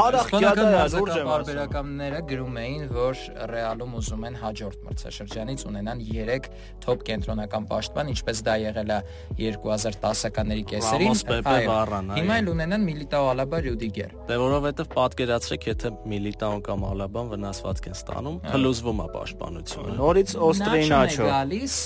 եմ 0.69 0.79
ասում։ 0.79 1.29
բարբերականները 1.29 2.21
գրում 2.29 2.57
էին, 2.63 2.85
որ 2.95 3.21
Ռեալում 3.53 3.93
ուզում 3.99 4.25
են 4.29 4.39
հաջորդ 4.43 4.87
մրցաշրջանից 4.89 5.65
ունենան 5.69 6.03
3 6.09 6.49
թոփ 6.85 7.05
կենտրոնական 7.09 7.69
պաշտպան, 7.73 8.11
ինչպես 8.15 8.43
դա 8.49 8.55
եղել 8.65 8.93
է 8.95 8.99
2010-ականների 9.39 10.65
կեսերին։ 10.73 12.13
Հիմա 12.19 12.39
էլ 12.43 12.51
ունենան 12.55 12.87
Միլիտաո 12.89 13.29
Ալաբա 13.35 13.61
Ռյուդիգեր։ 13.69 14.15
Դե 14.29 14.39
որովհետև 14.43 14.91
պատկերացրեք, 14.95 15.69
եթե 15.69 15.93
Միլիտաոն 16.13 16.63
կամ 16.69 16.87
Ալաբան 16.89 17.33
վնասվածք 17.35 17.89
են 17.89 17.99
ստանում, 17.99 18.39
փլուզվում 18.49 19.03
է 19.05 19.09
պաշտպանությունը։ 19.19 19.97
Նորից 19.99 20.35
Օստրեինաչո։ 20.49 21.29
Նա 21.29 21.33
գալիս, 21.35 21.77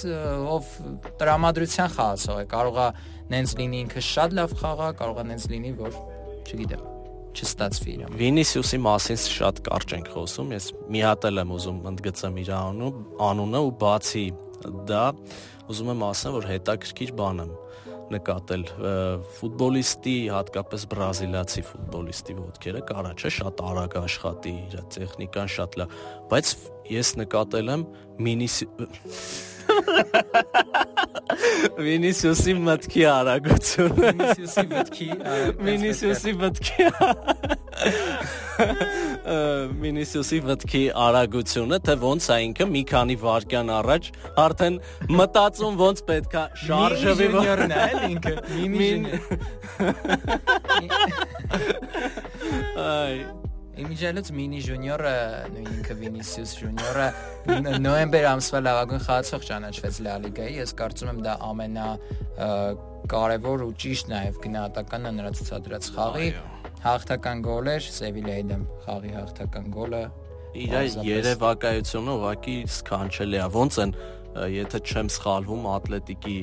ով 0.53 0.71
տրամադրության 1.23 1.93
խաղացող 1.97 2.43
է, 2.43 2.47
կարողա 2.53 2.87
նենց 3.31 3.55
լինի 3.61 3.79
ինքը 3.87 4.03
շատ 4.09 4.37
լավ 4.39 4.55
խաղա, 4.63 4.89
կարողա 4.99 5.25
նենց 5.31 5.47
լինի, 5.53 5.73
որ 5.79 5.97
չգիտեմ, 6.43 6.85
չստացվի 7.33 7.93
իրան։ 7.97 8.17
Վինիսիուսի 8.23 8.79
մասին 8.87 9.21
շատ 9.33 9.61
կարճ 9.69 9.95
ենք 9.97 10.13
խոսում։ 10.13 10.55
Ես 10.57 10.67
մի 10.93 11.03
հատ 11.07 11.27
էլ 11.31 11.43
եմ 11.43 11.53
ուզում 11.57 11.79
ընդգծեմ 11.93 12.39
իր 12.43 12.51
անունը, 12.53 13.63
ու 13.63 13.75
բացի 13.83 14.25
դա 14.91 15.05
ուզում 15.73 15.93
եմ 15.93 16.05
ասեմ, 16.11 16.37
որ 16.37 16.49
հետաքրքիր 16.53 17.15
բան 17.23 17.43
եմ 17.43 17.53
նկատել 18.13 18.65
ֆուտբոլիստի, 19.39 20.17
հատկապես 20.35 20.83
բրազիլացի 20.93 21.63
ֆուտբոլիստի 21.69 22.37
ոտքերը 22.41 22.83
կարա 22.91 23.13
չէ 23.17 23.31
շատ 23.39 23.63
արագ 23.71 23.97
աշխատի, 24.03 24.53
իր 24.67 24.83
տեխնիկան 24.97 25.53
շատ 25.57 25.79
լավ, 25.81 25.97
բայց 26.33 26.53
ես 26.93 27.15
նկատել 27.23 27.73
եմ 27.73 27.87
մինիսի 28.27 28.69
Վինիսիուսի 31.83 32.53
մտքի 32.67 33.03
արագությունը 33.09 34.11
Վինիսիուսի 34.13 34.65
մտքի 34.73 35.09
Վինիսիուսի 35.67 36.33
մտքի 36.43 36.87
Վինիսիուսի 39.83 40.39
մտքի 40.47 40.83
արագությունը, 41.03 41.79
թե 41.87 41.95
ոնց 42.03 42.29
է 42.31 42.39
ինքը 42.47 42.65
մի 42.73 42.83
քանի 42.93 43.17
վայրկյան 43.23 43.69
առաջ 43.79 44.03
արդեն 44.45 44.75
մտածում 45.19 45.75
ոնց 45.83 46.03
պետքա 46.11 46.43
շարժվի 46.63 47.29
ժունիորն 47.33 47.73
է, 47.73 47.85
ինքը։ 48.13 48.35
Մինի 48.77 49.15
Այ 52.83 53.42
Իմիջելուց 53.73 54.29
մինի 54.37 54.59
ժունիորը, 54.67 55.13
նույն 55.53 55.69
ինքը 55.73 55.95
Վինիսիուս 56.03 56.51
ժունիորը 56.61 57.07
ն- 57.55 57.79
նոյեմբեր 57.87 58.27
ամսվա 58.33 58.59
լավագույն 58.67 59.03
խաղացող 59.07 59.47
ճանաչվեց 59.49 60.01
Լա 60.07 60.17
Լիգայի։ 60.27 60.57
Ես 60.61 60.75
կարծում 60.81 61.11
եմ 61.13 61.21
դա 61.25 61.37
ամենա 61.49 61.87
կարևոր 63.13 63.65
ու 63.67 63.71
ճիշտ 63.83 64.11
նաև 64.13 64.37
գնահատականը 64.45 65.13
նրա 65.17 65.31
ցուցադրած 65.41 65.89
խաղի 65.97 66.29
հաղթական 66.85 67.41
գոլ 67.49 67.71
էր 67.73 67.89
Սևիլիայի 67.97 68.45
դեմ 68.53 68.63
խաղի 68.85 69.13
հաղթական 69.17 69.67
գոլը 69.77 70.03
իր 70.63 70.77
երևակայությունը 71.09 72.15
ուղղակի 72.19 72.57
սքանչելի 72.77 73.39
է 73.41 73.47
ոնց 73.57 73.79
են 73.87 73.95
եթե 74.53 74.81
չեմ 74.93 75.09
սխալվում 75.17 75.67
ատլետիկի 75.73 76.37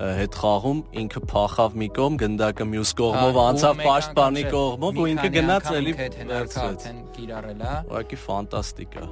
հետ 0.00 0.36
խաղում 0.40 0.78
ինքը 1.04 1.20
փախավ 1.30 1.76
մի 1.82 1.88
կողմ 1.98 2.16
գնդակը 2.22 2.64
մյուս 2.70 2.94
կողմով 2.98 3.36
անցավ 3.44 3.82
պաշտպանի 3.84 4.42
կողմով 4.54 4.98
ու 5.04 5.06
ինքը 5.12 5.30
գնաց 5.36 5.68
էլի 5.78 5.92
վերցրեց 6.00 6.88
ուղղակի 7.84 8.18
ֆանտաստիկ 8.24 8.98
է 8.98 9.06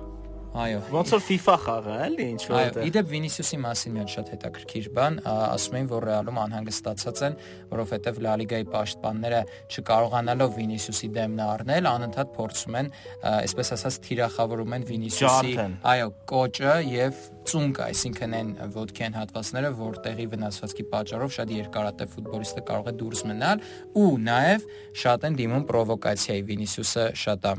այո 0.53 0.81
Ոնց 0.93 1.11
որ 1.15 1.23
FIFA 1.25 1.53
խաղը, 1.63 1.93
էլի 2.07 2.25
ինչ 2.33 2.43
Այո, 2.45 2.73
որ 2.77 2.87
իդեպ 2.89 3.07
Վինիսիուսի 3.09 3.59
մասին 3.63 3.95
մի 3.95 4.01
հատ 4.03 4.11
շատ 4.13 4.31
հետաքրքիր 4.33 4.89
բան, 4.99 5.15
ասում 5.33 5.77
են, 5.79 5.87
որ 5.93 6.07
Ռեալում 6.09 6.41
անհանգստացած 6.43 7.23
են, 7.29 7.37
որովհետև 7.73 8.21
Լա 8.27 8.35
Լիգայի 8.43 8.67
պաշտպանները 8.73 9.41
չկարողանալով 9.73 10.53
Վինիսիուսի 10.59 11.09
դեմն 11.17 11.41
առնել, 11.47 11.89
անընդհատ 11.93 12.35
փորձում 12.37 12.77
են, 12.83 12.91
այսպես 13.33 13.73
ասած, 13.79 13.99
թիրախավորում 14.13 14.77
են 14.77 14.87
Վինիսիուսի, 14.93 15.57
այո, 15.93 16.13
կոճը 16.33 16.77
եւ 16.93 17.25
ծունկը, 17.49 17.87
այսինքն 17.89 18.37
այն 18.43 18.53
ոտքի 18.77 19.07
են 19.09 19.17
հատվածները, 19.19 19.73
որտեղի 19.81 20.27
վնասվածքի 20.37 20.87
պատճառով 20.93 21.35
շատ 21.39 21.57
երկարատև 21.57 22.13
ֆուտբոլիստը 22.13 22.65
կարող 22.69 22.93
է 22.93 22.95
դուրս 23.03 23.25
մնալ 23.33 23.65
ու 23.99 24.13
նաեւ 24.29 24.69
շատ 25.03 25.27
են 25.27 25.41
դիմում 25.43 25.67
պրովոկացիայի 25.73 26.47
Վինիսիուսը 26.53 27.09
շատ 27.25 27.51
ա, 27.51 27.57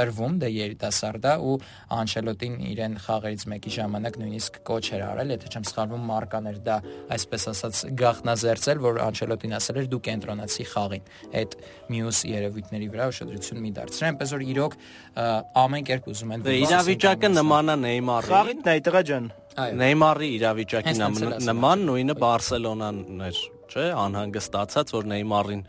տրվում 0.00 0.38
դե 0.40 0.50
երիտասարդ 0.56 1.28
է 1.30 1.34
ու 1.50 1.54
Անչելոտին 2.00 2.54
իրեն 2.70 2.94
խաղերից 3.04 3.44
մեկի 3.52 3.72
ժամանակ 3.76 4.18
նույնիսկ 4.20 4.58
կոչ 4.70 4.84
էր 4.96 5.04
արել, 5.10 5.34
եթե 5.36 5.50
չեմ 5.50 5.66
սխալվում 5.70 6.06
Մարկաներ 6.10 6.60
դա 6.66 6.76
այսպես 7.16 7.46
ասած 7.50 7.82
գախնազերծել, 8.00 8.82
որ 8.86 9.00
Անչելոտին 9.04 9.56
ասել 9.60 9.80
էր 9.80 9.90
դու 9.90 10.00
կենտրոնացի 10.08 10.66
խաղին։ 10.70 11.10
Այդ 11.40 11.56
մյուս 11.90 12.22
երևույթների 12.30 12.88
վրա 12.94 13.10
ուշադրություն 13.10 13.60
մի 13.60 13.72
դարձրել, 13.80 14.08
այնպես 14.10 14.34
որ 14.36 14.44
իրոք 14.50 14.76
ամեն 15.60 15.86
կերպ 15.90 16.10
ուզում 16.10 16.34
են 16.36 16.44
դե 16.46 16.56
իրավիճակը 16.64 17.30
նման 17.36 17.74
է 17.74 17.78
Նեյմարի 17.84 18.30
խաղին 18.30 18.64
դա 18.66 18.76
տղա 18.90 19.02
ջան։ 19.10 19.30
Այո։ 19.60 19.78
Նեյմարի 19.80 20.28
իրավիճակին 20.36 21.00
նման 21.50 21.82
նույնը 21.88 22.14
Բարսելոնան 22.20 23.00
էր, 23.26 23.40
չէ, 23.70 23.86
անհանգստացած 24.04 24.92
որ 24.96 25.08
Նեյմարին 25.10 25.62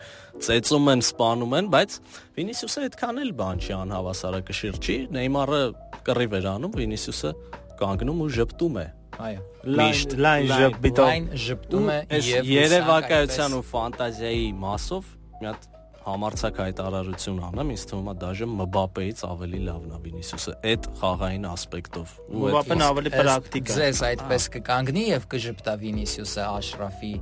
ծեծում 0.48 0.92
են, 0.92 1.04
սպանում 1.06 1.56
են, 1.60 1.70
բայց 1.76 1.98
Վինիսիուսը 2.38 2.86
այդքան 2.88 3.22
էլ 3.22 3.34
բան 3.42 3.62
չի 3.62 3.74
անհավասարակշիռ 3.78 4.80
չի։ 4.82 4.98
Նեյմարը 5.18 5.62
կռիվ 6.08 6.38
էր 6.42 6.48
անում, 6.52 6.76
Վինիսիուսը 6.82 7.34
կանգնում 7.82 8.22
ու 8.26 8.30
ժպտում 8.38 8.80
է։ 8.82 8.88
Այո։ 9.22 9.42
Լայն 9.78 10.16
լայն 10.26 10.52
ժպիտով։ 10.52 11.12
Լայն 11.12 11.28
ժպտում 11.46 11.92
է 11.92 11.98
եւ 12.32 12.50
երևակայության 12.52 13.58
ու 13.58 13.66
ֆանտազիայի 13.72 14.48
մասով 14.62 15.12
մի 15.42 15.50
հատ 15.52 15.68
համարցակ 16.02 16.60
հայտարարություն 16.62 17.42
անեմ, 17.46 17.74
ինձ 17.76 17.84
թվում 17.92 18.08
է 18.10 18.14
դաժե 18.22 18.48
Մբապեից 18.52 19.20
ավելի 19.28 19.60
լավն 19.68 19.92
է 19.92 20.00
Վինիսիուսը 20.06 20.54
այդ 20.72 20.88
խաղային 21.02 21.46
ասպեկտով։ 21.52 22.16
Ու 22.22 22.42
այդ 22.42 22.56
Մբապեն 22.56 22.84
ավելի 22.88 23.12
պրակտիկ 23.18 23.70
է։ 23.70 23.76
Ձեզ 23.78 24.02
այդպես 24.10 24.48
կկանգնի 24.56 25.06
եւ 25.12 25.28
կժպտա 25.36 25.76
Վինիսիուսը 25.86 26.48
Աշրաֆի 26.48 27.14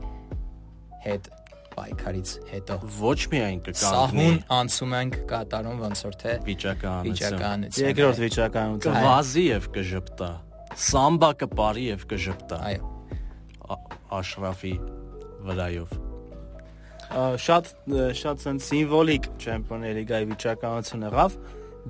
հետ 1.06 1.30
պայքարից 1.76 2.32
հետո։ 2.50 2.78
ոչ 3.00 3.20
միայն 3.32 3.60
կկանգնի 3.70 4.26
Սահուն 4.26 4.38
անցում 4.58 4.96
ենք 5.00 5.18
կատարում 5.30 5.80
ոնց 5.86 6.04
որ 6.08 6.18
թե 6.24 6.36
վիճականություն։ 6.50 7.10
վիճականություն։ 7.10 7.86
Երկրորդ 7.90 8.22
վիճակայնություն։ 8.26 8.84
կվազի 8.90 9.46
եւ 9.50 9.70
կժպտա։ 9.78 10.30
Սամբա 10.90 11.32
կպարի 11.44 11.88
եւ 11.90 12.06
կժպտա 12.14 12.60
Այո։ 12.70 12.92
Աշրաֆի 14.20 14.76
վրայով։ 15.48 15.98
շատ 17.10 17.70
շատ 18.20 18.44
ցենց 18.44 18.66
սիմվոլիկ 18.70 19.28
Champions 19.42 19.96
League-ի 19.98 20.28
վիճակայնություն 20.30 21.06
եղավ 21.08 21.38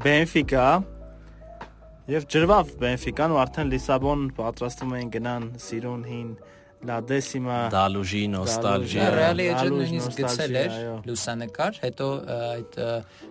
Benfica 0.05 0.67
եւ 2.09 2.27
ջրվավ 2.31 2.71
Benfica-ն 2.79 3.35
ու 3.35 3.41
արդեն 3.43 3.73
Լիսաբոն 3.73 4.23
պատրաստում 4.37 4.95
էին 4.99 5.11
գնան 5.15 5.49
սիրուն 5.65 6.05
հին 6.09 6.29
La 6.87 7.01
Decima 7.03 7.65
Դալուժի 7.73 8.21
նոստալգիա։ 8.31 9.03
Դալուժի, 9.03 9.15
Ռեալի 9.19 9.45
էջը 9.51 9.71
նույնիսկ 9.73 10.13
գցել 10.19 10.53
էր 10.59 10.75
լուսանկար, 11.09 11.79
հետո 11.83 12.07
այդ 12.35 12.77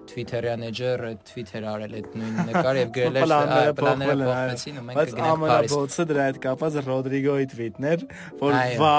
Twitter-յան 0.09 0.65
էջը 0.69 0.91
Twitter 1.31 1.65
արել 1.73 1.95
այդ 1.99 2.11
նույն 2.21 2.37
նկար 2.49 2.79
եւ 2.79 2.91
գրել 2.99 3.17
էր 3.19 3.25
Պլանները 3.29 3.73
փոխվեցին 3.79 4.77
ու 4.79 4.85
մենք 4.89 4.99
բայց 4.99 5.15
կգնանք 5.15 5.41
Փարիզ։ 5.49 5.73
ամենաբոցը 5.73 6.07
դրա 6.09 6.27
հետ 6.29 6.41
կապված 6.45 6.77
Ռոդրիգոյի 6.89 7.49
թվիթն 7.53 7.89
էր, 7.89 8.05
որ 8.43 8.59
այո։ 8.59 8.91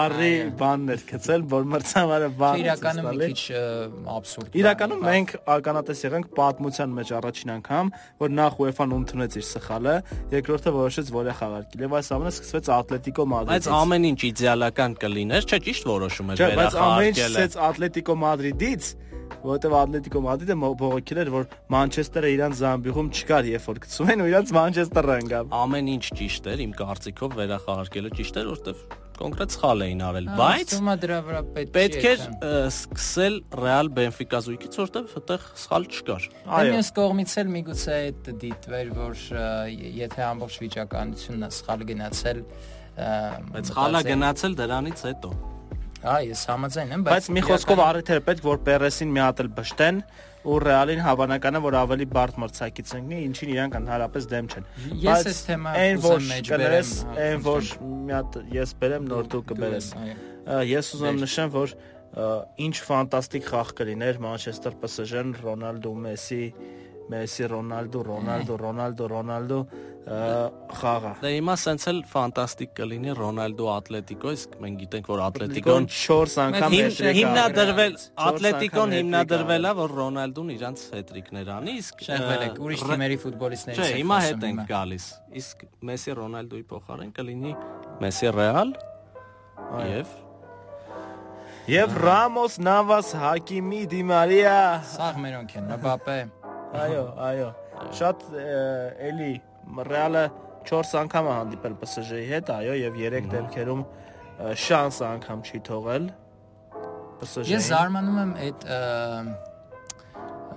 բանն 0.59 0.93
էր 0.93 1.05
գցել, 1.09 1.45
որ 1.53 1.69
մրցավարը 1.69 2.29
վառ 2.39 2.63
Իրականում 2.63 3.09
մի 3.09 3.29
քիչ 3.29 3.41
աբսուրդ։ 4.17 4.57
Իրականում 4.59 5.05
մենք 5.09 5.33
ականատես 5.59 6.03
եղանք 6.09 6.29
պատմության 6.39 6.97
մեջ 6.99 7.13
առաջին 7.19 7.53
անգամ, 7.59 7.93
որ 8.19 8.33
նախ 8.39 8.59
UEFA-ն 8.65 8.95
ընդունեց 8.99 9.39
իր 9.39 9.45
սխալը, 9.49 9.95
երկրորդը 10.33 10.75
որոշեց 10.79 11.13
որ 11.19 11.29
է 11.29 11.35
խաղարկել։ 11.39 11.85
Եվ 11.89 11.97
այս 11.99 12.11
ամենը 12.19 12.33
սկսվեց 12.39 12.71
Ատլետիկո 12.79 13.25
Բայց 13.29 13.33
Մադրիդից։ 13.33 13.69
ամեն 13.79 14.09
ինչ 14.09 14.19
իդեալական 14.39 14.96
կլիներ, 15.03 15.48
չէ՞ 15.50 15.60
ճիշտ 15.67 15.89
որոշում 15.89 16.31
էր 16.34 16.39
Չէ, 16.39 16.50
բայց 16.60 16.77
ամեն 16.86 17.10
ինչ 17.10 17.19
սկսեց 17.19 17.58
Ատլետիկո 17.69 18.15
Մադրիդից, 18.24 18.89
որովհետև 19.39 19.75
Ատլետիկո 19.79 20.22
Մադրիդը 20.25 20.58
բողոքել 20.79 21.22
էր, 21.24 21.29
որ 21.36 21.46
Մանչեսթերը 21.75 22.31
իրան 22.36 22.55
զամբյուղում 22.60 23.12
չկար, 23.19 23.51
երբ 23.53 23.67
որ 23.69 23.84
գցում 23.86 24.10
են 24.13 24.24
ու 24.24 24.29
իրանց 24.29 24.55
Մանչեսթերը 24.60 25.19
ընկավ։ 25.24 25.53
Ամեն 25.60 25.91
ինչ 25.96 26.05
ճիշտ 26.19 26.50
էր, 26.53 26.63
իմ 26.65 26.74
կարծիքով 26.79 27.38
վերախաղարկելը 27.39 28.12
ճիշտ 28.19 28.39
էր, 28.39 28.50
որովհետև 28.50 29.08
կոնկրետ 29.19 29.53
սխալ 29.55 29.84
էին 29.84 30.01
արել, 30.08 30.27
բայց 30.39 30.74
դրա 31.03 31.17
վրա 31.27 31.39
պետք 31.55 31.72
պետք 31.75 32.05
էր 32.10 32.22
սկսել 32.69 33.36
Real 33.60 33.89
Benfica 33.98 34.39
զույգից, 34.46 34.77
որովհետև 34.79 35.17
այդտեղ 35.19 35.48
սխալ 35.60 35.88
չկար։ 35.89 36.27
Այո։ 36.60 36.72
Մյուս 36.77 36.91
կողմից 37.00 37.34
էլ 37.43 37.51
միգուցե 37.55 37.98
այդ 38.00 38.29
դիտվեր, 38.46 38.93
որ 38.96 39.25
եթե 40.00 40.24
ամբողջ 40.29 40.60
վիճականությունն 40.63 41.48
է 41.50 41.51
սխալ 41.60 41.84
գնացել, 41.91 42.41
Բայց 42.99 43.71
խալա 43.75 44.01
գնացել 44.09 44.57
դրանից 44.59 45.05
հետո։ 45.09 45.31
Հա, 45.99 46.15
ես 46.23 46.41
համաձայն 46.47 46.91
եմ, 46.95 47.01
Բայց 47.09 47.25
մի 47.35 47.41
խոսքով 47.43 47.79
առիթ 47.83 48.09
էր 48.13 48.19
պետք, 48.23 48.43
որ 48.45 48.59
Պերեսին 48.67 49.09
մի 49.15 49.19
հատ 49.19 49.41
էլ 49.43 49.49
բշտեն 49.57 49.97
ու 50.47 50.59
Ռեալին 50.63 51.01
հավանական 51.03 51.59
է 51.59 51.61
որ 51.65 51.75
ավելի 51.79 52.05
բարդ 52.15 52.37
մրցակից 52.39 52.93
ընկնի, 52.99 53.17
ինչին 53.27 53.51
իրանք 53.55 53.75
ընդհանրապես 53.79 54.27
դեմ 54.31 54.47
չեն։ 54.53 54.69
Ես 55.03 55.27
այս 55.29 55.41
թեմայը 55.49 55.89
որ 56.05 56.23
մեջ 56.29 56.51
կներես, 56.53 56.93
բերեմ, 57.03 57.25
այն 57.25 57.43
որ 57.49 57.71
մի 58.07 58.15
հատ 58.15 58.37
ես 58.55 58.73
բերեմ 58.79 59.09
նոր 59.11 59.29
դու 59.35 59.43
կբերես։ 59.51 59.89
Ես 60.69 60.91
ուզում 60.95 61.19
նշեմ, 61.19 61.51
որ 61.59 61.75
ինչ 62.63 62.75
ֆանտաստիկ 62.87 63.49
խաղ 63.51 63.73
կլիներ 63.79 64.23
Մանչեսթեր 64.23 64.79
PSG-ն, 64.79 65.35
Ռոնալդո, 65.43 65.91
Մեսի, 66.07 66.43
Մեսի, 67.09 67.45
Ռոնալդո, 67.49 68.01
Ռոնալդո, 68.05 68.55
Ռոնալդո, 68.61 69.05
Ռոնալդո 69.09 69.59
խաղը։ 70.09 71.11
Դե 71.21 71.31
հիմա 71.35 71.55
սենց 71.61 71.85
էլ 71.89 71.99
ֆանտաստիկ 72.09 72.71
կլինի 72.79 73.15
Ռոնալդո 73.19 73.65
Ատլետիկո, 73.73 74.31
իսկ 74.37 74.55
մենք 74.63 74.79
գիտենք 74.83 75.09
որ 75.09 75.23
Ատլետիկոն 75.25 75.87
4 75.95 76.37
անգամ 76.45 76.75
հիմնադրվել 77.19 77.97
Ատլետիկոն 78.29 78.95
հիմնադրվել 78.97 79.69
է 79.69 79.73
որ 79.79 79.93
Ռոնալդոն 79.99 80.53
իրանց 80.55 80.85
հետրիկներ 80.95 81.51
անի, 81.57 81.75
իսկ 81.83 82.05
շեղվել 82.09 82.45
է 82.45 82.49
ուրիշ 82.69 82.85
թիմերի 82.89 83.19
ֆուտբոլիստներից։ 83.25 83.83
Չէ, 83.83 83.91
հիմա 83.99 84.17
հետ 84.29 84.47
ենք 84.49 84.63
գալիս։ 84.69 85.11
Իսկ 85.43 85.67
Մեսի 85.89 86.17
Ռոնալդոյի 86.23 86.65
փոխարեն 86.73 87.13
կլինի 87.19 87.53
Մեսի 88.05 88.33
Ռեալ 88.39 88.73
եւ 89.89 90.17
Եվ 91.69 91.91
Ռամոս 92.01 92.55
Նավաս 92.65 93.09
Հակիմի 93.21 93.83
Դի 93.91 93.99
Մարիա։ 94.09 94.57
Սաղ 94.95 95.19
մերոնք 95.21 95.51
են, 95.59 95.67
Մբապե։ 95.69 96.15
Այո, 96.69 97.03
այո։ 97.25 97.49
Շատ 97.97 98.23
էլի 99.09 99.29
Ռեալը 99.89 100.23
4 100.69 100.97
անգամ 100.99 101.29
է 101.29 101.33
հանդիպել 101.33 101.77
PSG-ի 101.81 102.25
հետ, 102.29 102.51
այո, 102.53 102.75
եւ 102.77 102.99
3 103.01 103.29
դեպքերում 103.33 103.83
շանս 104.63 104.99
անգամ 105.09 105.41
չի 105.49 105.61
թողել 105.69 106.05
PSG-ին։ 107.21 107.53
Ես 107.55 107.69
զարմանում 107.73 108.19
եմ 108.23 108.33
այդ 108.45 108.67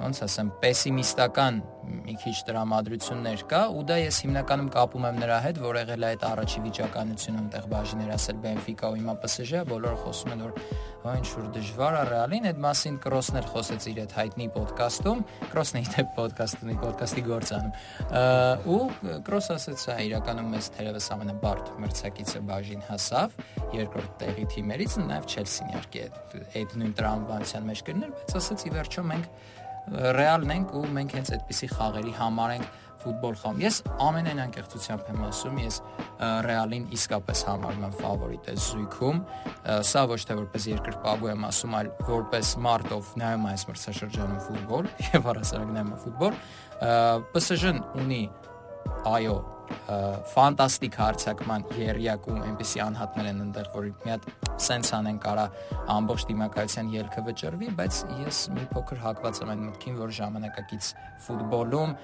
ոնց 0.02 0.20
ասեմ, 0.28 0.52
պեսիմիստական 0.62 1.62
մի 1.82 2.14
քիչ 2.22 2.34
տրամադրություններ 2.48 3.42
կա 3.50 3.60
ու 3.72 3.82
դա 3.88 3.96
ես 4.02 4.20
հիմնականում 4.24 4.70
կապում 4.76 5.06
եմ 5.08 5.20
նրա 5.22 5.38
հետ, 5.46 5.60
որ 5.62 5.78
եղել 5.82 6.06
է 6.06 6.10
այդ 6.12 6.24
առաջի 6.32 6.62
վիճականությունը 6.66 7.42
այնտեղ 7.42 7.68
բաժիներ 7.72 8.12
ասել 8.16 8.40
Բենֆիկա 8.42 8.90
ու 8.92 8.98
հիմա 9.02 9.14
PSG-ը, 9.22 9.62
բոլորը 9.72 9.98
խոսում 10.02 10.32
են 10.32 10.42
որ 10.46 10.54
ինչ 11.02 11.28
որ 11.34 11.46
դժվար 11.56 11.96
է 11.98 12.02
Ռեալին, 12.12 12.44
այդ 12.46 12.58
մասին 12.62 12.98
Կրոսն 13.02 13.38
էլ 13.40 13.46
խոսեց 13.52 13.86
իր 13.90 13.96
այդ 14.02 14.12
հայտնի 14.18 14.46
ոդկասթում, 14.54 15.22
Կրոսն 15.50 15.78
իր 15.82 15.96
այդ 15.98 16.12
ոդկասթի 16.22 16.76
ոդկասթի 16.82 17.24
գործանում։ 17.26 17.72
ու 18.70 18.82
Կրոս 19.26 19.48
ասեց, 19.56 19.86
հա, 19.90 19.96
իրականում 20.06 20.52
մեզ 20.54 20.68
թերևս 20.76 21.08
ամենաբարդ 21.16 21.72
մրցակիցը 21.82 22.42
բաժին 22.52 22.86
հասավ 22.86 23.34
երկրորդ 23.82 24.14
տեղի 24.22 24.46
թիմերից, 24.54 24.96
նաև 25.02 25.28
Չելսին 25.32 25.72
իհարկե 25.72 26.06
այդ 26.62 26.76
նույն 26.78 26.94
տրամաբանության 27.02 27.68
մեջ 27.72 27.84
կլիներ, 27.90 28.14
բայց 28.22 28.38
ասեց 28.42 28.62
ի 28.62 28.72
վերջո 28.78 29.06
մենք 29.10 29.26
ռեալն 29.90 30.54
ենք 30.56 30.72
ու 30.78 30.84
մենք 30.96 31.14
հենց 31.18 31.32
այդպիսի 31.36 31.68
խաղերի 31.72 32.14
համար 32.18 32.54
ենք 32.56 32.66
ֆուտբոլ 33.02 33.36
խաղում։ 33.40 33.62
Ես 33.62 33.78
ամենայն 34.06 34.40
անկեղծությամբ 34.42 35.08
եմ 35.10 35.22
ասում, 35.26 35.56
ես 35.62 35.78
Ռեալին 36.46 36.84
իսկապես 36.96 37.42
համարում 37.48 37.86
եմ 37.88 37.96
ֆավորիտ 37.98 38.50
այս 38.52 38.66
զույգում։ 38.72 39.22
Սա 39.90 40.04
ոչ 40.12 40.20
թե 40.28 40.36
որպես 40.38 40.68
երկրպագու 40.70 41.32
եմ 41.32 41.46
ասում, 41.48 41.76
այլ 41.80 41.90
որպես 42.12 42.52
մարտով 42.68 43.10
նայում 43.22 43.48
այս 43.52 43.66
մրցաշրջանում 43.72 44.40
ֆուտբոլ 44.46 44.90
եւ 45.08 45.28
առասարակ 45.32 45.74
նայում 45.78 45.92
ֆուտբոլ։ 46.06 46.38
PSG-ն 47.34 47.82
ունի 48.02 48.22
այո 49.12 49.36
ֆանտաստիկ 50.32 50.96
հարցակման 51.00 51.64
երրյակ 51.80 52.26
ու 52.28 52.36
այնպեսի 52.42 52.82
անհատներ 52.84 53.28
են 53.30 53.40
ընդեղ, 53.46 53.70
որ 53.72 53.86
մի 54.02 54.12
հատ 54.12 54.26
սենց 54.66 54.90
անեն 54.98 55.20
կարա 55.22 55.46
ամբողջ 55.96 56.26
դիմակայության 56.32 56.92
ելքը 56.96 57.24
վճռվի, 57.28 57.70
բայց 57.80 58.02
ես 58.26 58.42
մի 58.58 58.66
փոքր 58.74 59.02
հակված 59.06 59.42
եմ 59.42 59.54
այն 59.54 59.64
մտքին, 59.70 59.98
որ 60.02 60.14
ժամանակակից 60.20 60.92
ֆուտբոլում 61.26 61.96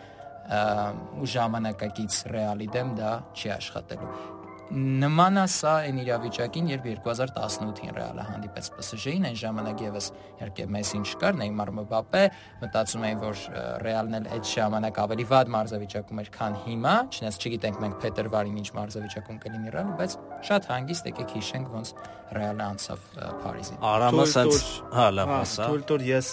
ու 0.48 1.30
ժամանակակից 1.36 2.20
ռեալի 2.32 2.72
դեմ 2.78 2.98
դա 3.02 3.14
չի 3.36 3.54
աշխատելու 3.58 4.37
նման 4.74 5.40
է 5.40 5.44
սա 5.48 5.74
այն 5.86 6.00
իրավիճակին, 6.02 6.66
երբ 6.74 6.86
2018-ին 6.88 7.92
Ռեալը 7.96 8.24
հանդիպեց 8.28 8.68
PSG-ին, 8.76 9.28
այն 9.28 9.38
ժամանակ 9.40 9.84
եւս 9.86 10.08
իհարկե 10.38 10.66
Մեսին 10.76 11.06
չկար, 11.08 11.38
Նեյմար, 11.40 11.72
Մբապե, 11.78 12.24
մտածում 12.64 13.06
էին, 13.08 13.22
որ 13.24 13.44
Ռեալն 13.86 14.18
էլ 14.18 14.28
այդ 14.36 14.50
ժամանակ 14.52 15.00
ավելի 15.08 15.28
վատ 15.32 15.52
մարզավիճակում 15.56 16.22
էր, 16.24 16.32
քան 16.36 16.58
հիմա, 16.68 16.96
չնայած 17.16 17.38
չգիտենք 17.48 17.80
մենք 17.86 18.02
փետրվարին 18.04 18.60
ինչ 18.60 18.68
մարզավիճակում 18.76 19.40
կլինի 19.48 19.72
Ռեալը, 19.78 19.96
բայց 20.02 20.18
շատ 20.46 20.68
հանգիստ 20.72 21.10
եկեք 21.10 21.34
հիշենք 21.38 21.72
ոնց 21.74 21.92
Ռեալը 22.38 22.64
անցավ 22.68 23.06
Փարիզին։ 23.42 23.78
Արամը 23.88 24.26
սենց 24.34 24.66
հա 24.98 25.06
լավ 25.18 25.34
ասա։ 25.38 25.68
Թույլ 25.88 26.04
ես 26.08 26.32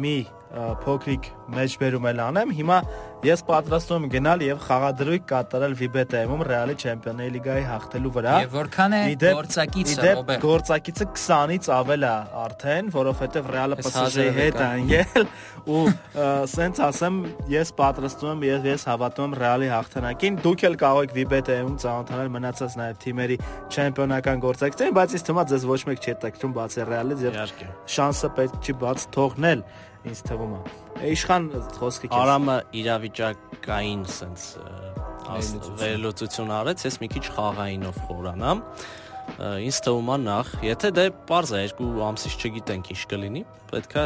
մի 0.00 0.16
փոքրիկ 0.50 1.26
մեջբերում 1.54 2.06
էլ 2.10 2.20
անեմ։ 2.24 2.52
Հիմա 2.58 2.76
ես 3.22 3.42
պատրաստում 3.46 4.06
եմ 4.06 4.10
գնալ 4.14 4.42
եւ 4.42 4.62
խաղադրույք 4.64 5.24
կատարել 5.30 5.74
Վիբետայում 5.80 6.42
Ռեալի 6.48 6.74
Չեմպիոնների 6.80 7.32
լիգայի 7.36 7.64
հաղթելու 7.68 8.12
վրա։ 8.16 8.34
Եվ 8.40 8.56
որքան 8.56 8.96
է 8.96 9.02
գործակիցը, 9.20 10.06
Ռոբերտ։ 10.06 10.44
Գործակիցը 10.46 11.06
20-ից 11.20 11.68
ավել 11.76 12.06
է 12.08 12.12
արդեն, 12.40 12.90
որովհետեւ 12.96 13.50
Ռեալը 13.54 13.78
PSG-ի 13.84 14.26
հետ 14.40 14.58
է 14.60 14.66
անգել 14.70 15.28
ու 15.70 15.84
սենց 16.50 16.82
ասեմ, 16.88 17.20
ես 17.52 17.74
պատրաստում 17.78 18.30
եմ 18.30 18.46
եւ 18.50 18.68
ես 18.70 18.86
հավատում 18.90 19.28
եմ 19.30 19.38
Ռեալի 19.44 19.70
հաղթանակին։ 19.76 20.40
Դուք 20.48 20.66
էլ 20.70 20.78
կարող 20.80 21.06
եք 21.10 21.16
Վիբետայում 21.20 21.76
ծանոթանալ 21.84 22.32
մնացած 22.40 22.78
նաեւ 22.80 22.99
թիմերի 23.04 23.36
չեմպիոնական 23.70 24.42
գործակիցներին, 24.44 24.96
բայց 25.00 25.14
ինձ 25.16 25.24
թվում 25.28 25.40
է 25.40 25.44
ձեզ 25.50 25.66
ոչ 25.70 25.80
մեկ 25.90 26.00
չի 26.00 26.14
տակրում 26.24 26.54
բացի 26.60 26.86
Ռեալից 26.90 27.24
եւ 27.26 27.38
շանսը 27.96 28.30
պետք 28.40 28.60
չի 28.60 28.74
բաց 28.80 29.06
թողնել 29.16 29.64
ինձ 30.10 30.22
թվում 30.30 30.54
է։ 30.56 30.60
Իշխան 31.10 31.46
խոսքը 31.76 32.08
քեզ։ 32.10 32.18
Արամը 32.20 32.56
իրավիճակային 32.80 34.04
sense 34.10 34.46
վերլուծություն 35.80 36.50
արեց, 36.56 36.84
ես 36.88 36.96
մի 37.02 37.08
քիչ 37.14 37.24
խաղայինով 37.36 38.00
խորանամ։ 38.08 38.62
Ինձ 39.40 39.78
թվում 39.86 40.10
է 40.10 40.16
նախ, 40.24 40.48
եթե 40.66 40.90
դե 40.96 41.04
parz 41.28 41.52
է 41.54 41.60
երկու 41.62 41.90
ամսից 42.08 42.34
չգիտենք 42.40 42.90
ինչ 42.94 43.02
կլինի, 43.12 43.42
պետքա 43.70 44.04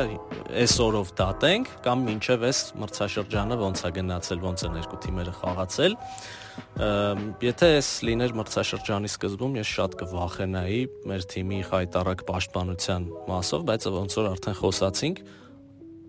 այսօրով 0.64 1.12
դատենք 1.20 1.70
կամ 1.86 2.04
մինչև 2.10 2.44
այս 2.50 2.60
մրցաշրջանը 2.82 3.58
ոնց 3.62 3.84
է 3.88 3.92
գնացել, 3.98 4.42
ոնց 4.44 4.66
են 4.68 4.78
երկու 4.82 5.00
թիմերը 5.06 5.34
խաղացել։ 5.40 5.96
Եթե 7.44 7.68
այս 7.78 7.88
լիներ 8.06 8.34
մրցաշրջանի 8.38 9.10
սկզբում, 9.10 9.56
ես 9.60 9.70
շատ 9.74 9.96
կվախենայի 10.00 10.80
մեր 11.10 11.24
թիմի 11.34 11.60
խայտարակ 11.70 12.24
պաշտպանության 12.28 13.08
մասով, 13.30 13.64
բայց 13.70 13.86
ոնց 13.94 14.16
որ 14.20 14.28
արդեն 14.34 14.58
խոսացինք, 14.60 15.22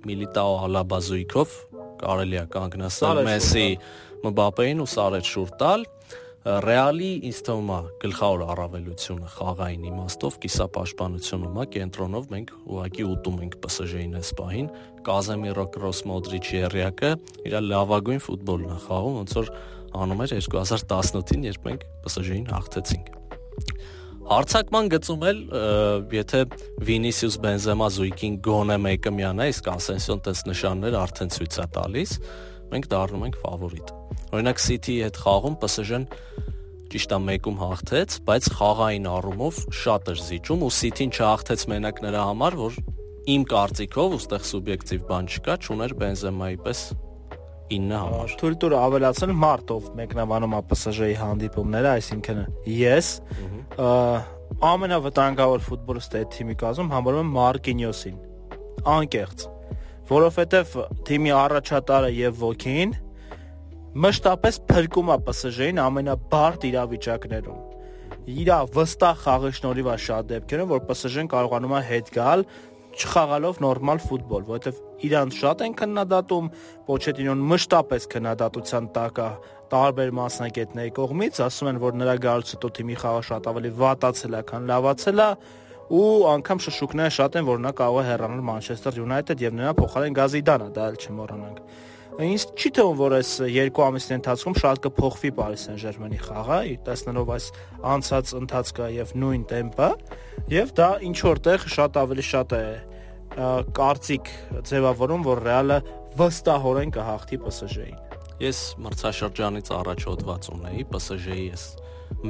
Միլիտաո 0.05 0.58
Ալաբա 0.65 0.99
զույգով 1.05 1.55
կարելի 2.01 2.38
է 2.38 2.45
կանգնացնել 2.53 3.21
Մեսի, 3.25 3.67
Մբապեին 4.25 4.84
ու 4.86 4.89
Սարետ 4.95 5.29
շուր 5.31 5.53
տալ։ 5.62 5.86
Ռեալի 6.45 7.08
ինձ 7.25 7.38
թվում 7.47 7.69
է 7.73 7.77
գլխավոր 8.03 8.41
առավելությունը 8.53 9.29
խաղային 9.34 9.86
իմաստով 9.89 10.36
կիսապաշտպանությունում 10.43 11.55
է 11.58 11.65
կենտրոնով 11.73 12.27
մենք 12.36 12.51
ուղակի 12.69 13.08
ուտում 13.15 13.39
ենք 13.45 13.58
PSG-ին 13.65 14.13
այս 14.19 14.29
պահին 14.38 14.67
Կազեմիրո 15.10 15.65
Կրոս 15.73 16.03
Մոդրիչ 16.12 16.45
երրյակը 16.53 17.12
իր 17.49 17.58
լավագույն 17.65 18.23
ֆուտբոլն 18.29 18.75
է 18.75 18.79
խաղում 18.86 19.17
ոնց 19.23 19.36
որ 19.41 19.51
անում 20.05 20.23
էր 20.27 20.38
2018-ին 20.45 21.49
երբ 21.49 21.65
մենք 21.65 21.89
PSG-ին 22.05 22.47
հաղթեցինք 22.53 23.12
Հարցակման 24.25 24.88
գծում 24.93 25.27
էլ 25.29 25.43
եթե 26.13 26.45
Վինիսիուս 26.86 27.41
Բենզեմա 27.41 27.89
զույգին 27.97 28.39
գոնե 28.45 28.79
մեկը 28.86 29.13
միանա, 29.17 29.49
իսկ 29.53 29.69
Ասենսիոն 29.75 30.23
տես 30.25 30.41
նշաններ 30.49 30.97
արդեն 31.01 31.36
ցույց 31.36 31.60
է 31.62 31.67
տալիս, 31.77 32.17
մենք 32.73 32.89
դառնում 32.95 33.29
ենք 33.29 33.39
ֆավորիտ։ 33.45 33.95
Օրինակ 34.36 34.62
City-ի 34.65 35.06
հետ 35.06 35.21
խաղում 35.26 35.56
PSG-ն 35.63 36.08
ճիշտ 36.95 37.15
է 37.15 37.17
մեկում 37.26 37.58
հաղթեց, 37.60 38.17
բայց 38.28 38.50
խաղային 38.56 39.08
առումով 39.10 39.62
շատ 39.80 40.12
էր 40.13 40.19
զիջում 40.26 40.62
ու 40.65 40.69
City-ն 40.76 41.15
չհաղթեց 41.15 41.65
մենակ 41.71 42.02
նրա 42.06 42.21
համար, 42.30 42.58
որ 42.62 42.78
իմ 43.36 43.43
կարծիքով, 43.52 44.15
ուստեղ 44.19 44.45
սուբյեկտիվ 44.52 45.06
բան 45.10 45.30
չկա, 45.34 45.56
ճուներ 45.65 45.95
Բենզեմայի 46.02 46.58
պես 46.65 46.82
9 47.74 47.98
համար։ 47.98 48.36
Թույլ 48.39 48.58
տուր 48.62 48.76
ավելացնել 48.78 49.34
մարտով 49.41 49.88
մեկնաբանում 49.98 50.54
PSG-ի 50.69 51.15
հանդիպումները, 51.21 51.93
այսինքն 51.95 52.43
ես 52.69 53.10
ամենավտանգավոր 54.69 55.63
ֆուտբոլիստը 55.65 56.21
այդ 56.21 56.30
թիմի 56.36 56.58
կազմում 56.62 56.91
համարում 56.93 57.26
եմ 57.26 57.34
Մարկինյոսին։ 57.36 58.19
Անկեղծ, 58.95 59.48
որովհետև 60.12 60.78
թիմի 61.10 61.34
առաջատարը 61.39 62.12
եւ 62.15 62.39
ոգին 62.45 62.93
մշտապես 63.95 64.62
փրկում 64.69 65.12
է 65.13 65.17
PSG-ին 65.29 65.81
ամենաբարդ 65.86 66.65
իրավիճակներում 66.69 67.60
իրա 68.25 68.58
վստահ 68.75 69.19
խաղի 69.23 69.51
շնորհիվ 69.60 69.88
է 69.91 69.97
շատ 70.05 70.29
դեպքերում 70.31 70.71
որ 70.71 70.81
PSG-ն 70.89 71.29
կարողանում 71.31 71.75
է 71.77 71.81
հետ 71.89 72.12
գալ 72.15 72.45
չխաղալով 72.95 73.58
նորմալ 73.63 74.01
ֆուտբոլ, 74.05 74.43
որովհետև 74.49 74.77
իրանց 75.05 75.38
շատ 75.41 75.63
են 75.65 75.73
քննադատում, 75.79 76.45
Պոչետինոն 76.88 77.41
մշտապես 77.51 78.08
քննադատության 78.13 78.88
տակ 78.95 79.19
է 79.19 79.29
տարբեր 79.75 80.13
մասնակիցների 80.19 80.93
կողմից, 80.95 81.39
ասում 81.45 81.69
են, 81.71 81.81
որ 81.84 81.97
նրա 81.99 82.15
գալուց 82.25 82.53
հետո 82.55 82.71
թիմի 82.79 82.97
խաղը 83.01 83.23
շատ 83.29 83.49
ավելի 83.51 83.71
վատացել 83.81 84.38
է, 84.39 84.41
քան 84.51 84.69
լավացել 84.71 85.23
է, 85.25 85.29
ու 85.95 86.05
անգամ 86.36 86.62
շշուկները 86.65 87.15
շատ 87.19 87.36
են, 87.39 87.49
որ 87.49 87.60
նա 87.65 87.71
կարող 87.77 87.99
է 87.99 88.05
հեռանալ 88.10 88.45
Manchester 88.45 88.95
United 89.01 89.43
եւ 89.45 89.60
նրա 89.60 89.73
փոխարեն 89.81 90.15
Գազիդանը, 90.17 90.69
դա 90.75 90.88
էլ 90.91 90.97
չմոռանանք։ 91.03 91.60
Ինձ 92.15 92.44
չի 92.56 92.70
թվում, 92.78 92.98
որ 93.02 93.13
այս 93.18 93.30
երկու 93.52 93.84
ամիսների 93.86 94.15
ընթացքում 94.22 94.56
շատ 94.62 94.82
կփոխվի 94.86 95.32
Paris 95.36 95.63
Saint-Germain-ի 95.68 96.20
խաղը, 96.24 96.60
տեսնելով 96.86 97.32
այս 97.36 97.48
անցած 97.91 98.32
ընթացքը 98.39 98.88
եւ 98.96 99.12
նույն 99.20 99.44
տեմպը, 99.52 99.89
եւ 100.56 100.72
դա 100.80 100.89
ինչ 101.10 101.18
որտեղ 101.28 101.65
շատ 101.76 102.00
ավելի 102.06 102.26
շատ 102.30 102.56
է 102.56 102.63
կարծիք 103.76 104.32
ձևավորում, 104.70 105.26
որ 105.28 105.44
Real-ը 105.44 105.80
վստահորեն 106.15 106.96
կհաղթի 106.96 107.41
PSG-ին։ 107.44 108.00
Ես 108.46 108.62
մրցաշրջանից 108.86 109.74
առաջ 109.76 110.08
հոդված 110.12 110.48
ունեի 110.56 110.88
PSG-ի 110.91 111.44
ես 111.50 111.65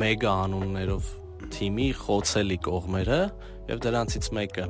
մեգա 0.02 0.34
անուններով 0.46 1.14
թիմի 1.54 1.88
խոցելի 2.02 2.58
կողմերը 2.66 3.22
եւ 3.70 3.82
դրանցից 3.86 4.30
մեկը 4.38 4.68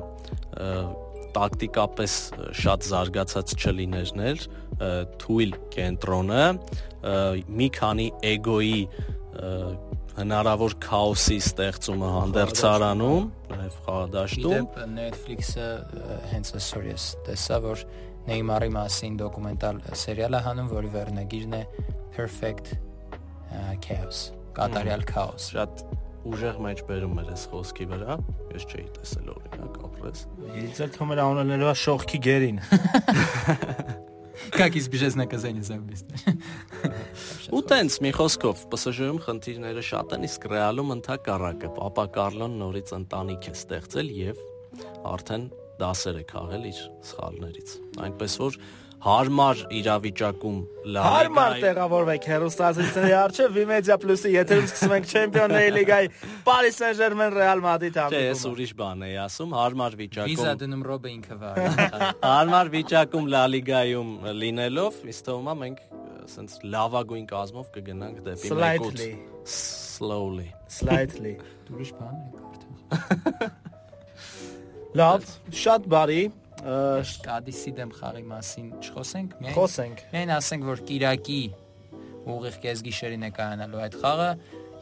տակտիկապես 1.36 2.12
շատ 2.56 2.86
զարգացած 2.88 3.52
չլիներներ, 3.60 4.44
թույլ 5.22 5.52
կենտրոնը, 5.76 6.44
մի 7.60 7.68
քանի 7.76 8.08
էգոյի 8.34 8.80
հնարավոր 10.16 10.74
քաոսի 10.80 11.36
ստեղծումը 11.44 12.10
հանդերձարանում, 12.14 13.26
նաև 13.50 13.74
խաղադաշտում։ 13.86 14.54
Իդեպ 14.56 14.78
Netflix-ը 14.94 15.66
հենց 16.32 16.52
այսօր 16.56 16.86
ես 16.88 17.08
տեսա, 17.26 17.58
որ 17.66 17.84
Neymar-ի 18.26 18.70
մասին 18.74 19.18
դոկումենտալ 19.20 19.82
սերիալ 20.00 20.38
է 20.38 20.40
հանում, 20.46 20.70
որի 20.72 20.92
վերնագիրն 20.96 21.58
է 21.58 21.62
Perfect 22.16 22.72
Chaos, 23.84 24.22
կատարյալ 24.56 25.04
քաոս։ 25.12 25.50
Շատ 25.52 25.84
ուժեղ 26.26 26.58
մեջ 26.64 26.82
բերում 26.88 27.20
էր 27.22 27.28
այս 27.36 27.44
խոսքի 27.52 27.86
վրա։ 27.92 28.16
Ես 28.56 28.66
չէի 28.72 28.88
տեսել 28.96 29.30
օրինակ 29.36 29.78
ապրես։ 29.90 30.24
Ես 30.56 30.82
էլ 30.86 30.96
թվում 30.96 31.14
էր 31.14 31.22
անուններով 31.26 31.78
շողքի 31.84 32.22
գերին։ 32.26 32.60
Как 34.51 34.75
избежать 34.75 35.15
наказания 35.15 35.61
за 35.61 35.75
убийство։ 35.75 36.15
Ու 37.51 37.61
տենց 37.67 37.97
մի 38.01 38.11
խոսքով 38.15 38.61
PSG-ում 38.71 39.19
խնդիրները 39.25 39.81
շատ 39.83 40.15
են, 40.15 40.23
իսկ 40.27 40.45
Ռեալում 40.51 40.93
ընդհակառակը 40.95 41.71
Պապա 41.75 42.05
Կարլոն 42.15 42.55
նորից 42.61 42.93
ընտանիք 42.95 43.49
է 43.51 43.53
ստեղծել 43.59 44.11
եւ 44.17 44.39
արդեն 45.11 45.45
դասեր 45.81 46.21
է 46.21 46.23
քաղել 46.31 46.67
իր 46.71 46.79
սխալներից։ 47.11 47.75
Այնպես 48.07 48.37
որ 48.45 48.59
հարմար 49.06 49.60
իրավիճակում 49.78 50.56
լա 50.96 51.02
Հարմար 51.06 51.52
տեղավորվեք 51.62 52.24
հերոստացիների 52.30 53.12
արչև 53.20 53.52
Vimedia 53.54 53.96
Plus-ի 54.02 54.32
եթերում 54.34 54.66
սկսում 54.66 54.94
ենք 54.96 55.06
Չեմպիոնների 55.12 55.70
լիգայի 55.76 56.10
Paris 56.46 56.80
Saint-Germain 56.80 57.30
Real 57.36 57.62
Madrid 57.62 57.98
հանդիպումը։ 58.00 58.18
Չէ, 58.18 58.30
ես 58.32 58.42
ուրիշ 58.50 58.72
բան 58.80 59.04
էի 59.06 59.16
ասում, 59.26 59.54
հարմար 59.60 59.96
վիճակում։ 60.00 60.32
Վիզա 60.32 60.54
դնում 60.62 60.82
Ռոբը 60.90 61.12
ինքը 61.16 61.36
վար։ 61.42 61.56
Հարմար 62.26 62.72
վիճակում 62.74 63.30
Լա 63.36 63.44
լիգայում 63.54 64.10
լինելով, 64.42 64.98
իսկ 65.14 65.28
թվում 65.30 65.46
է 65.46 65.56
մենք 65.62 65.84
ասենց 66.26 66.56
լավագույն 66.74 67.26
կազմով 67.30 67.66
կգնանք 67.76 68.16
դեպի 68.26 68.50
մեկուց. 68.58 69.04
Slowly. 69.46 70.48
Slightly. 70.66 71.36
Ուրիշ 71.72 71.92
բան 72.00 72.16
է 72.16 72.26
կարդում 72.40 73.54
Լավ, 74.96 75.24
շատ 75.62 75.86
բարի 75.92 76.20
Կադիսի 76.66 77.72
դեմ 77.76 77.92
խաղի 77.94 78.22
մասին 78.26 78.70
չխոսենք, 78.82 79.34
միայն 79.38 79.54
խոսենք։ 79.54 80.00
Միայն 80.12 80.32
ասենք, 80.36 80.66
որ 80.66 80.82
Կիրակի 80.88 81.40
ուղիղ 82.26 82.56
կեսգիշերին 82.64 83.26
է 83.26 83.30
կայանալու 83.36 83.82
այդ 83.86 83.98
խաղը 84.02 84.30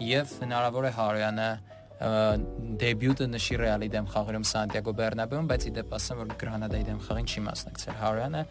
եւ 0.08 0.32
հնարավոր 0.44 0.88
է 0.88 0.92
Հարոյանը 0.98 1.48
դեբյուտը 2.04 3.26
նշի 3.32 3.56
Ռեալի 3.60 3.88
դեմ 3.94 4.06
խաղերում 4.12 4.44
Սանտիագո 4.50 4.92
Բեռնաբեում, 4.98 5.46
բայց 5.50 5.66
իդեպ 5.70 5.92
ասեմ, 5.98 6.18
որ 6.20 6.32
Գրանադայի 6.42 6.84
դեմ 6.88 6.98
խաղին 7.04 7.28
չի 7.30 7.42
մասնակցել 7.44 7.96
Հարոյանը 8.00 8.42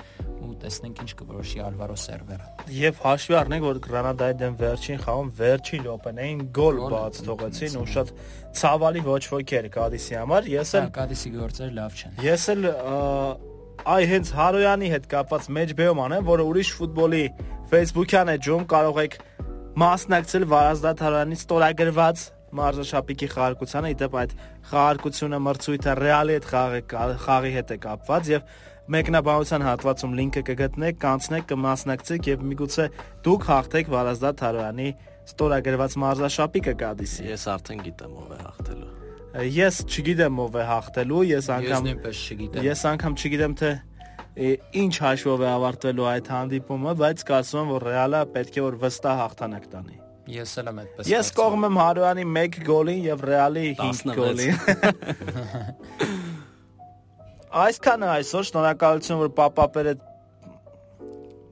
ու 0.44 0.54
տեսնենք 0.64 1.02
ինչ 1.04 1.12
կորոշի 1.22 1.62
Ալվարո 1.68 1.98
Սերվերը։ 2.04 2.48
Եվ 2.78 3.02
հաշվի 3.04 3.38
առնենք, 3.44 3.68
որ 3.68 3.82
Գրանադայի 3.84 4.38
դեմ 4.42 4.58
վերջին 4.64 5.02
խաղում 5.04 5.32
վերջին 5.44 5.86
րոպեներին 5.88 6.44
գոլ 6.58 6.80
բաց 6.94 7.22
թողեցին 7.28 7.78
ու 7.84 7.88
շատ 7.94 8.14
ցավալի 8.64 9.04
ոչ 9.08 9.24
ոք 9.34 9.54
էր 9.60 9.68
Կադիսի 9.74 10.18
համար։ 10.24 10.50
Ես 10.54 10.74
էլ 10.80 10.90
Կադիսի 10.98 11.34
գործերը 11.38 11.74
լավ 11.78 11.98
չեն։ 12.00 12.22
Ես 12.24 12.48
էլ 12.54 12.68
այ 13.84 14.04
հենց 14.14 14.30
Հարոյանի 14.38 14.90
հետ 14.94 15.08
կապված 15.12 15.48
մեջբեում 15.58 16.02
անեմ, 16.04 16.28
որը 16.30 16.44
ուրիշ 16.54 16.70
ֆուտբոլի 16.78 17.24
Facebook-յան 17.74 18.32
էջում 18.38 18.68
կարող 18.74 19.00
եք 19.04 19.18
մասնակցել 19.84 20.46
Վարազդատ 20.54 21.04
Հարոյանի 21.04 21.38
ստորագրված 21.42 22.24
մարզաշապիկի 22.60 23.30
խաղարկությանը, 23.34 23.92
իդեպ 23.94 24.18
այդ 24.24 24.36
խաղարկությունը 24.70 25.40
մրցույթը 25.48 25.96
Ռեալի 26.04 26.38
հետ 26.38 26.48
խաղի 26.54 26.82
խաղի 27.24 27.52
հետ 27.54 27.74
է 27.74 27.78
կապված 27.84 28.30
եւ 28.34 28.46
մեկնաբանության 28.94 29.64
հատվածում 29.64 30.16
լինքը 30.20 30.42
կգտնեք, 30.50 30.98
կանցնեք, 31.04 31.46
կմասնակցեք 31.54 32.28
եւ 32.34 32.44
միգուցե 32.52 32.88
դուք 33.24 33.48
հաղթեք 33.48 33.92
Վարազդատ 33.94 34.44
Հարոյանի 34.44 34.90
ստորագրված 35.24 35.96
մարզաշապիկը 36.04 36.74
Կադիսի։ 36.84 37.30
Ես 37.32 37.48
արդեն 37.54 37.84
գիտեմ 37.88 38.20
ով 38.20 38.34
է 38.34 38.40
հաղթելու։ 38.44 38.92
Ես 39.54 39.80
չգիտեմ 39.88 40.44
ով 40.44 40.60
է 40.60 40.68
հաղթելու, 40.68 41.24
ես 41.32 41.50
անգամ 41.56 41.74
Ես 41.74 41.88
նույնպես 41.88 42.22
չգիտեմ։ 42.28 42.68
Ես 42.68 42.86
անգամ 42.92 43.18
չգիտեմ 43.24 43.58
թե 43.64 43.72
ինչ 44.84 44.94
հաշվով 45.08 45.44
է 45.48 45.50
ավարտվելու 45.54 46.08
այդ 46.12 46.32
հանդիպումը, 46.36 46.96
բայց 47.02 47.28
կարծում 47.32 47.62
եմ 47.64 47.76
որ 47.78 47.90
Ռեալը 47.90 48.24
պետք 48.38 48.58
է 48.60 48.66
որ 48.68 48.80
վստահ 48.84 49.22
հաղթանակ 49.24 49.70
տանի։ 49.74 50.03
Ես 50.32 50.54
էլ 50.62 50.68
եմ 50.72 50.78
այդպես։ 50.84 51.04
Ես 51.12 51.28
կողմ 51.36 51.62
եմ 51.68 51.76
Հարոյանի 51.82 52.24
1 52.32 52.62
գոլին 52.70 53.02
եւ 53.10 53.20
Ռեալի 53.28 53.66
5 53.82 54.14
գոլին։ 54.20 54.54
Այսքանը 57.64 58.08
այսօր 58.14 58.44
շնորհակալություն 58.50 59.20
որ 59.20 59.30
Պապապերը 59.38 59.94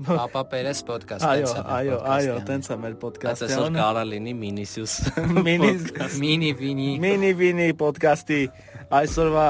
Պապա 0.01 0.41
Պերես 0.49 0.79
ոդկաստ 0.87 1.25
Այո, 1.27 1.49
այո, 1.75 1.97
այո, 2.09 2.35
տենց 2.47 2.69
է 2.73 2.75
մեր 2.81 2.93
ոդկասթը։ 3.03 3.47
Այսօր 3.47 3.75
կարա 3.75 4.03
լինի 4.09 4.31
մինիսյուս։ 4.39 4.93
Մինի 5.45 5.69
մինի 6.23 6.49
վինի։ 6.61 6.87
Մինի 7.03 7.29
վինի 7.41 7.67
ոդկասթի 7.81 8.39
այսօրվա 9.01 9.45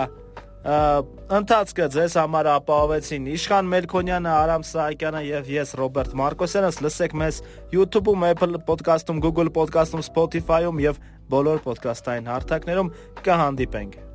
ընթացքը 0.61 1.87
ձեզ 1.95 2.15
համար 2.21 2.49
ապահովեցին 2.51 3.23
Իշխան 3.33 3.71
Մելքոնյանը, 3.71 4.29
Արամ 4.29 4.65
Սահակյանը 4.69 5.23
եւ 5.25 5.49
ես 5.55 5.73
Ռոբերտ 5.79 6.13
Մարկոսյանս 6.21 6.77
լսեք 6.85 7.17
մեզ 7.23 7.41
YouTube-ում, 7.73 8.27
Apple 8.29 8.61
Podcast-ում, 8.69 9.23
Google 9.25 9.49
Podcast-ում, 9.57 10.05
Spotify-ում 10.11 10.85
եւ 10.85 11.01
բոլոր 11.33 11.65
ոդկասթային 11.65 12.31
հարթակներում 12.35 12.95
կհանդիպենք 13.25 14.10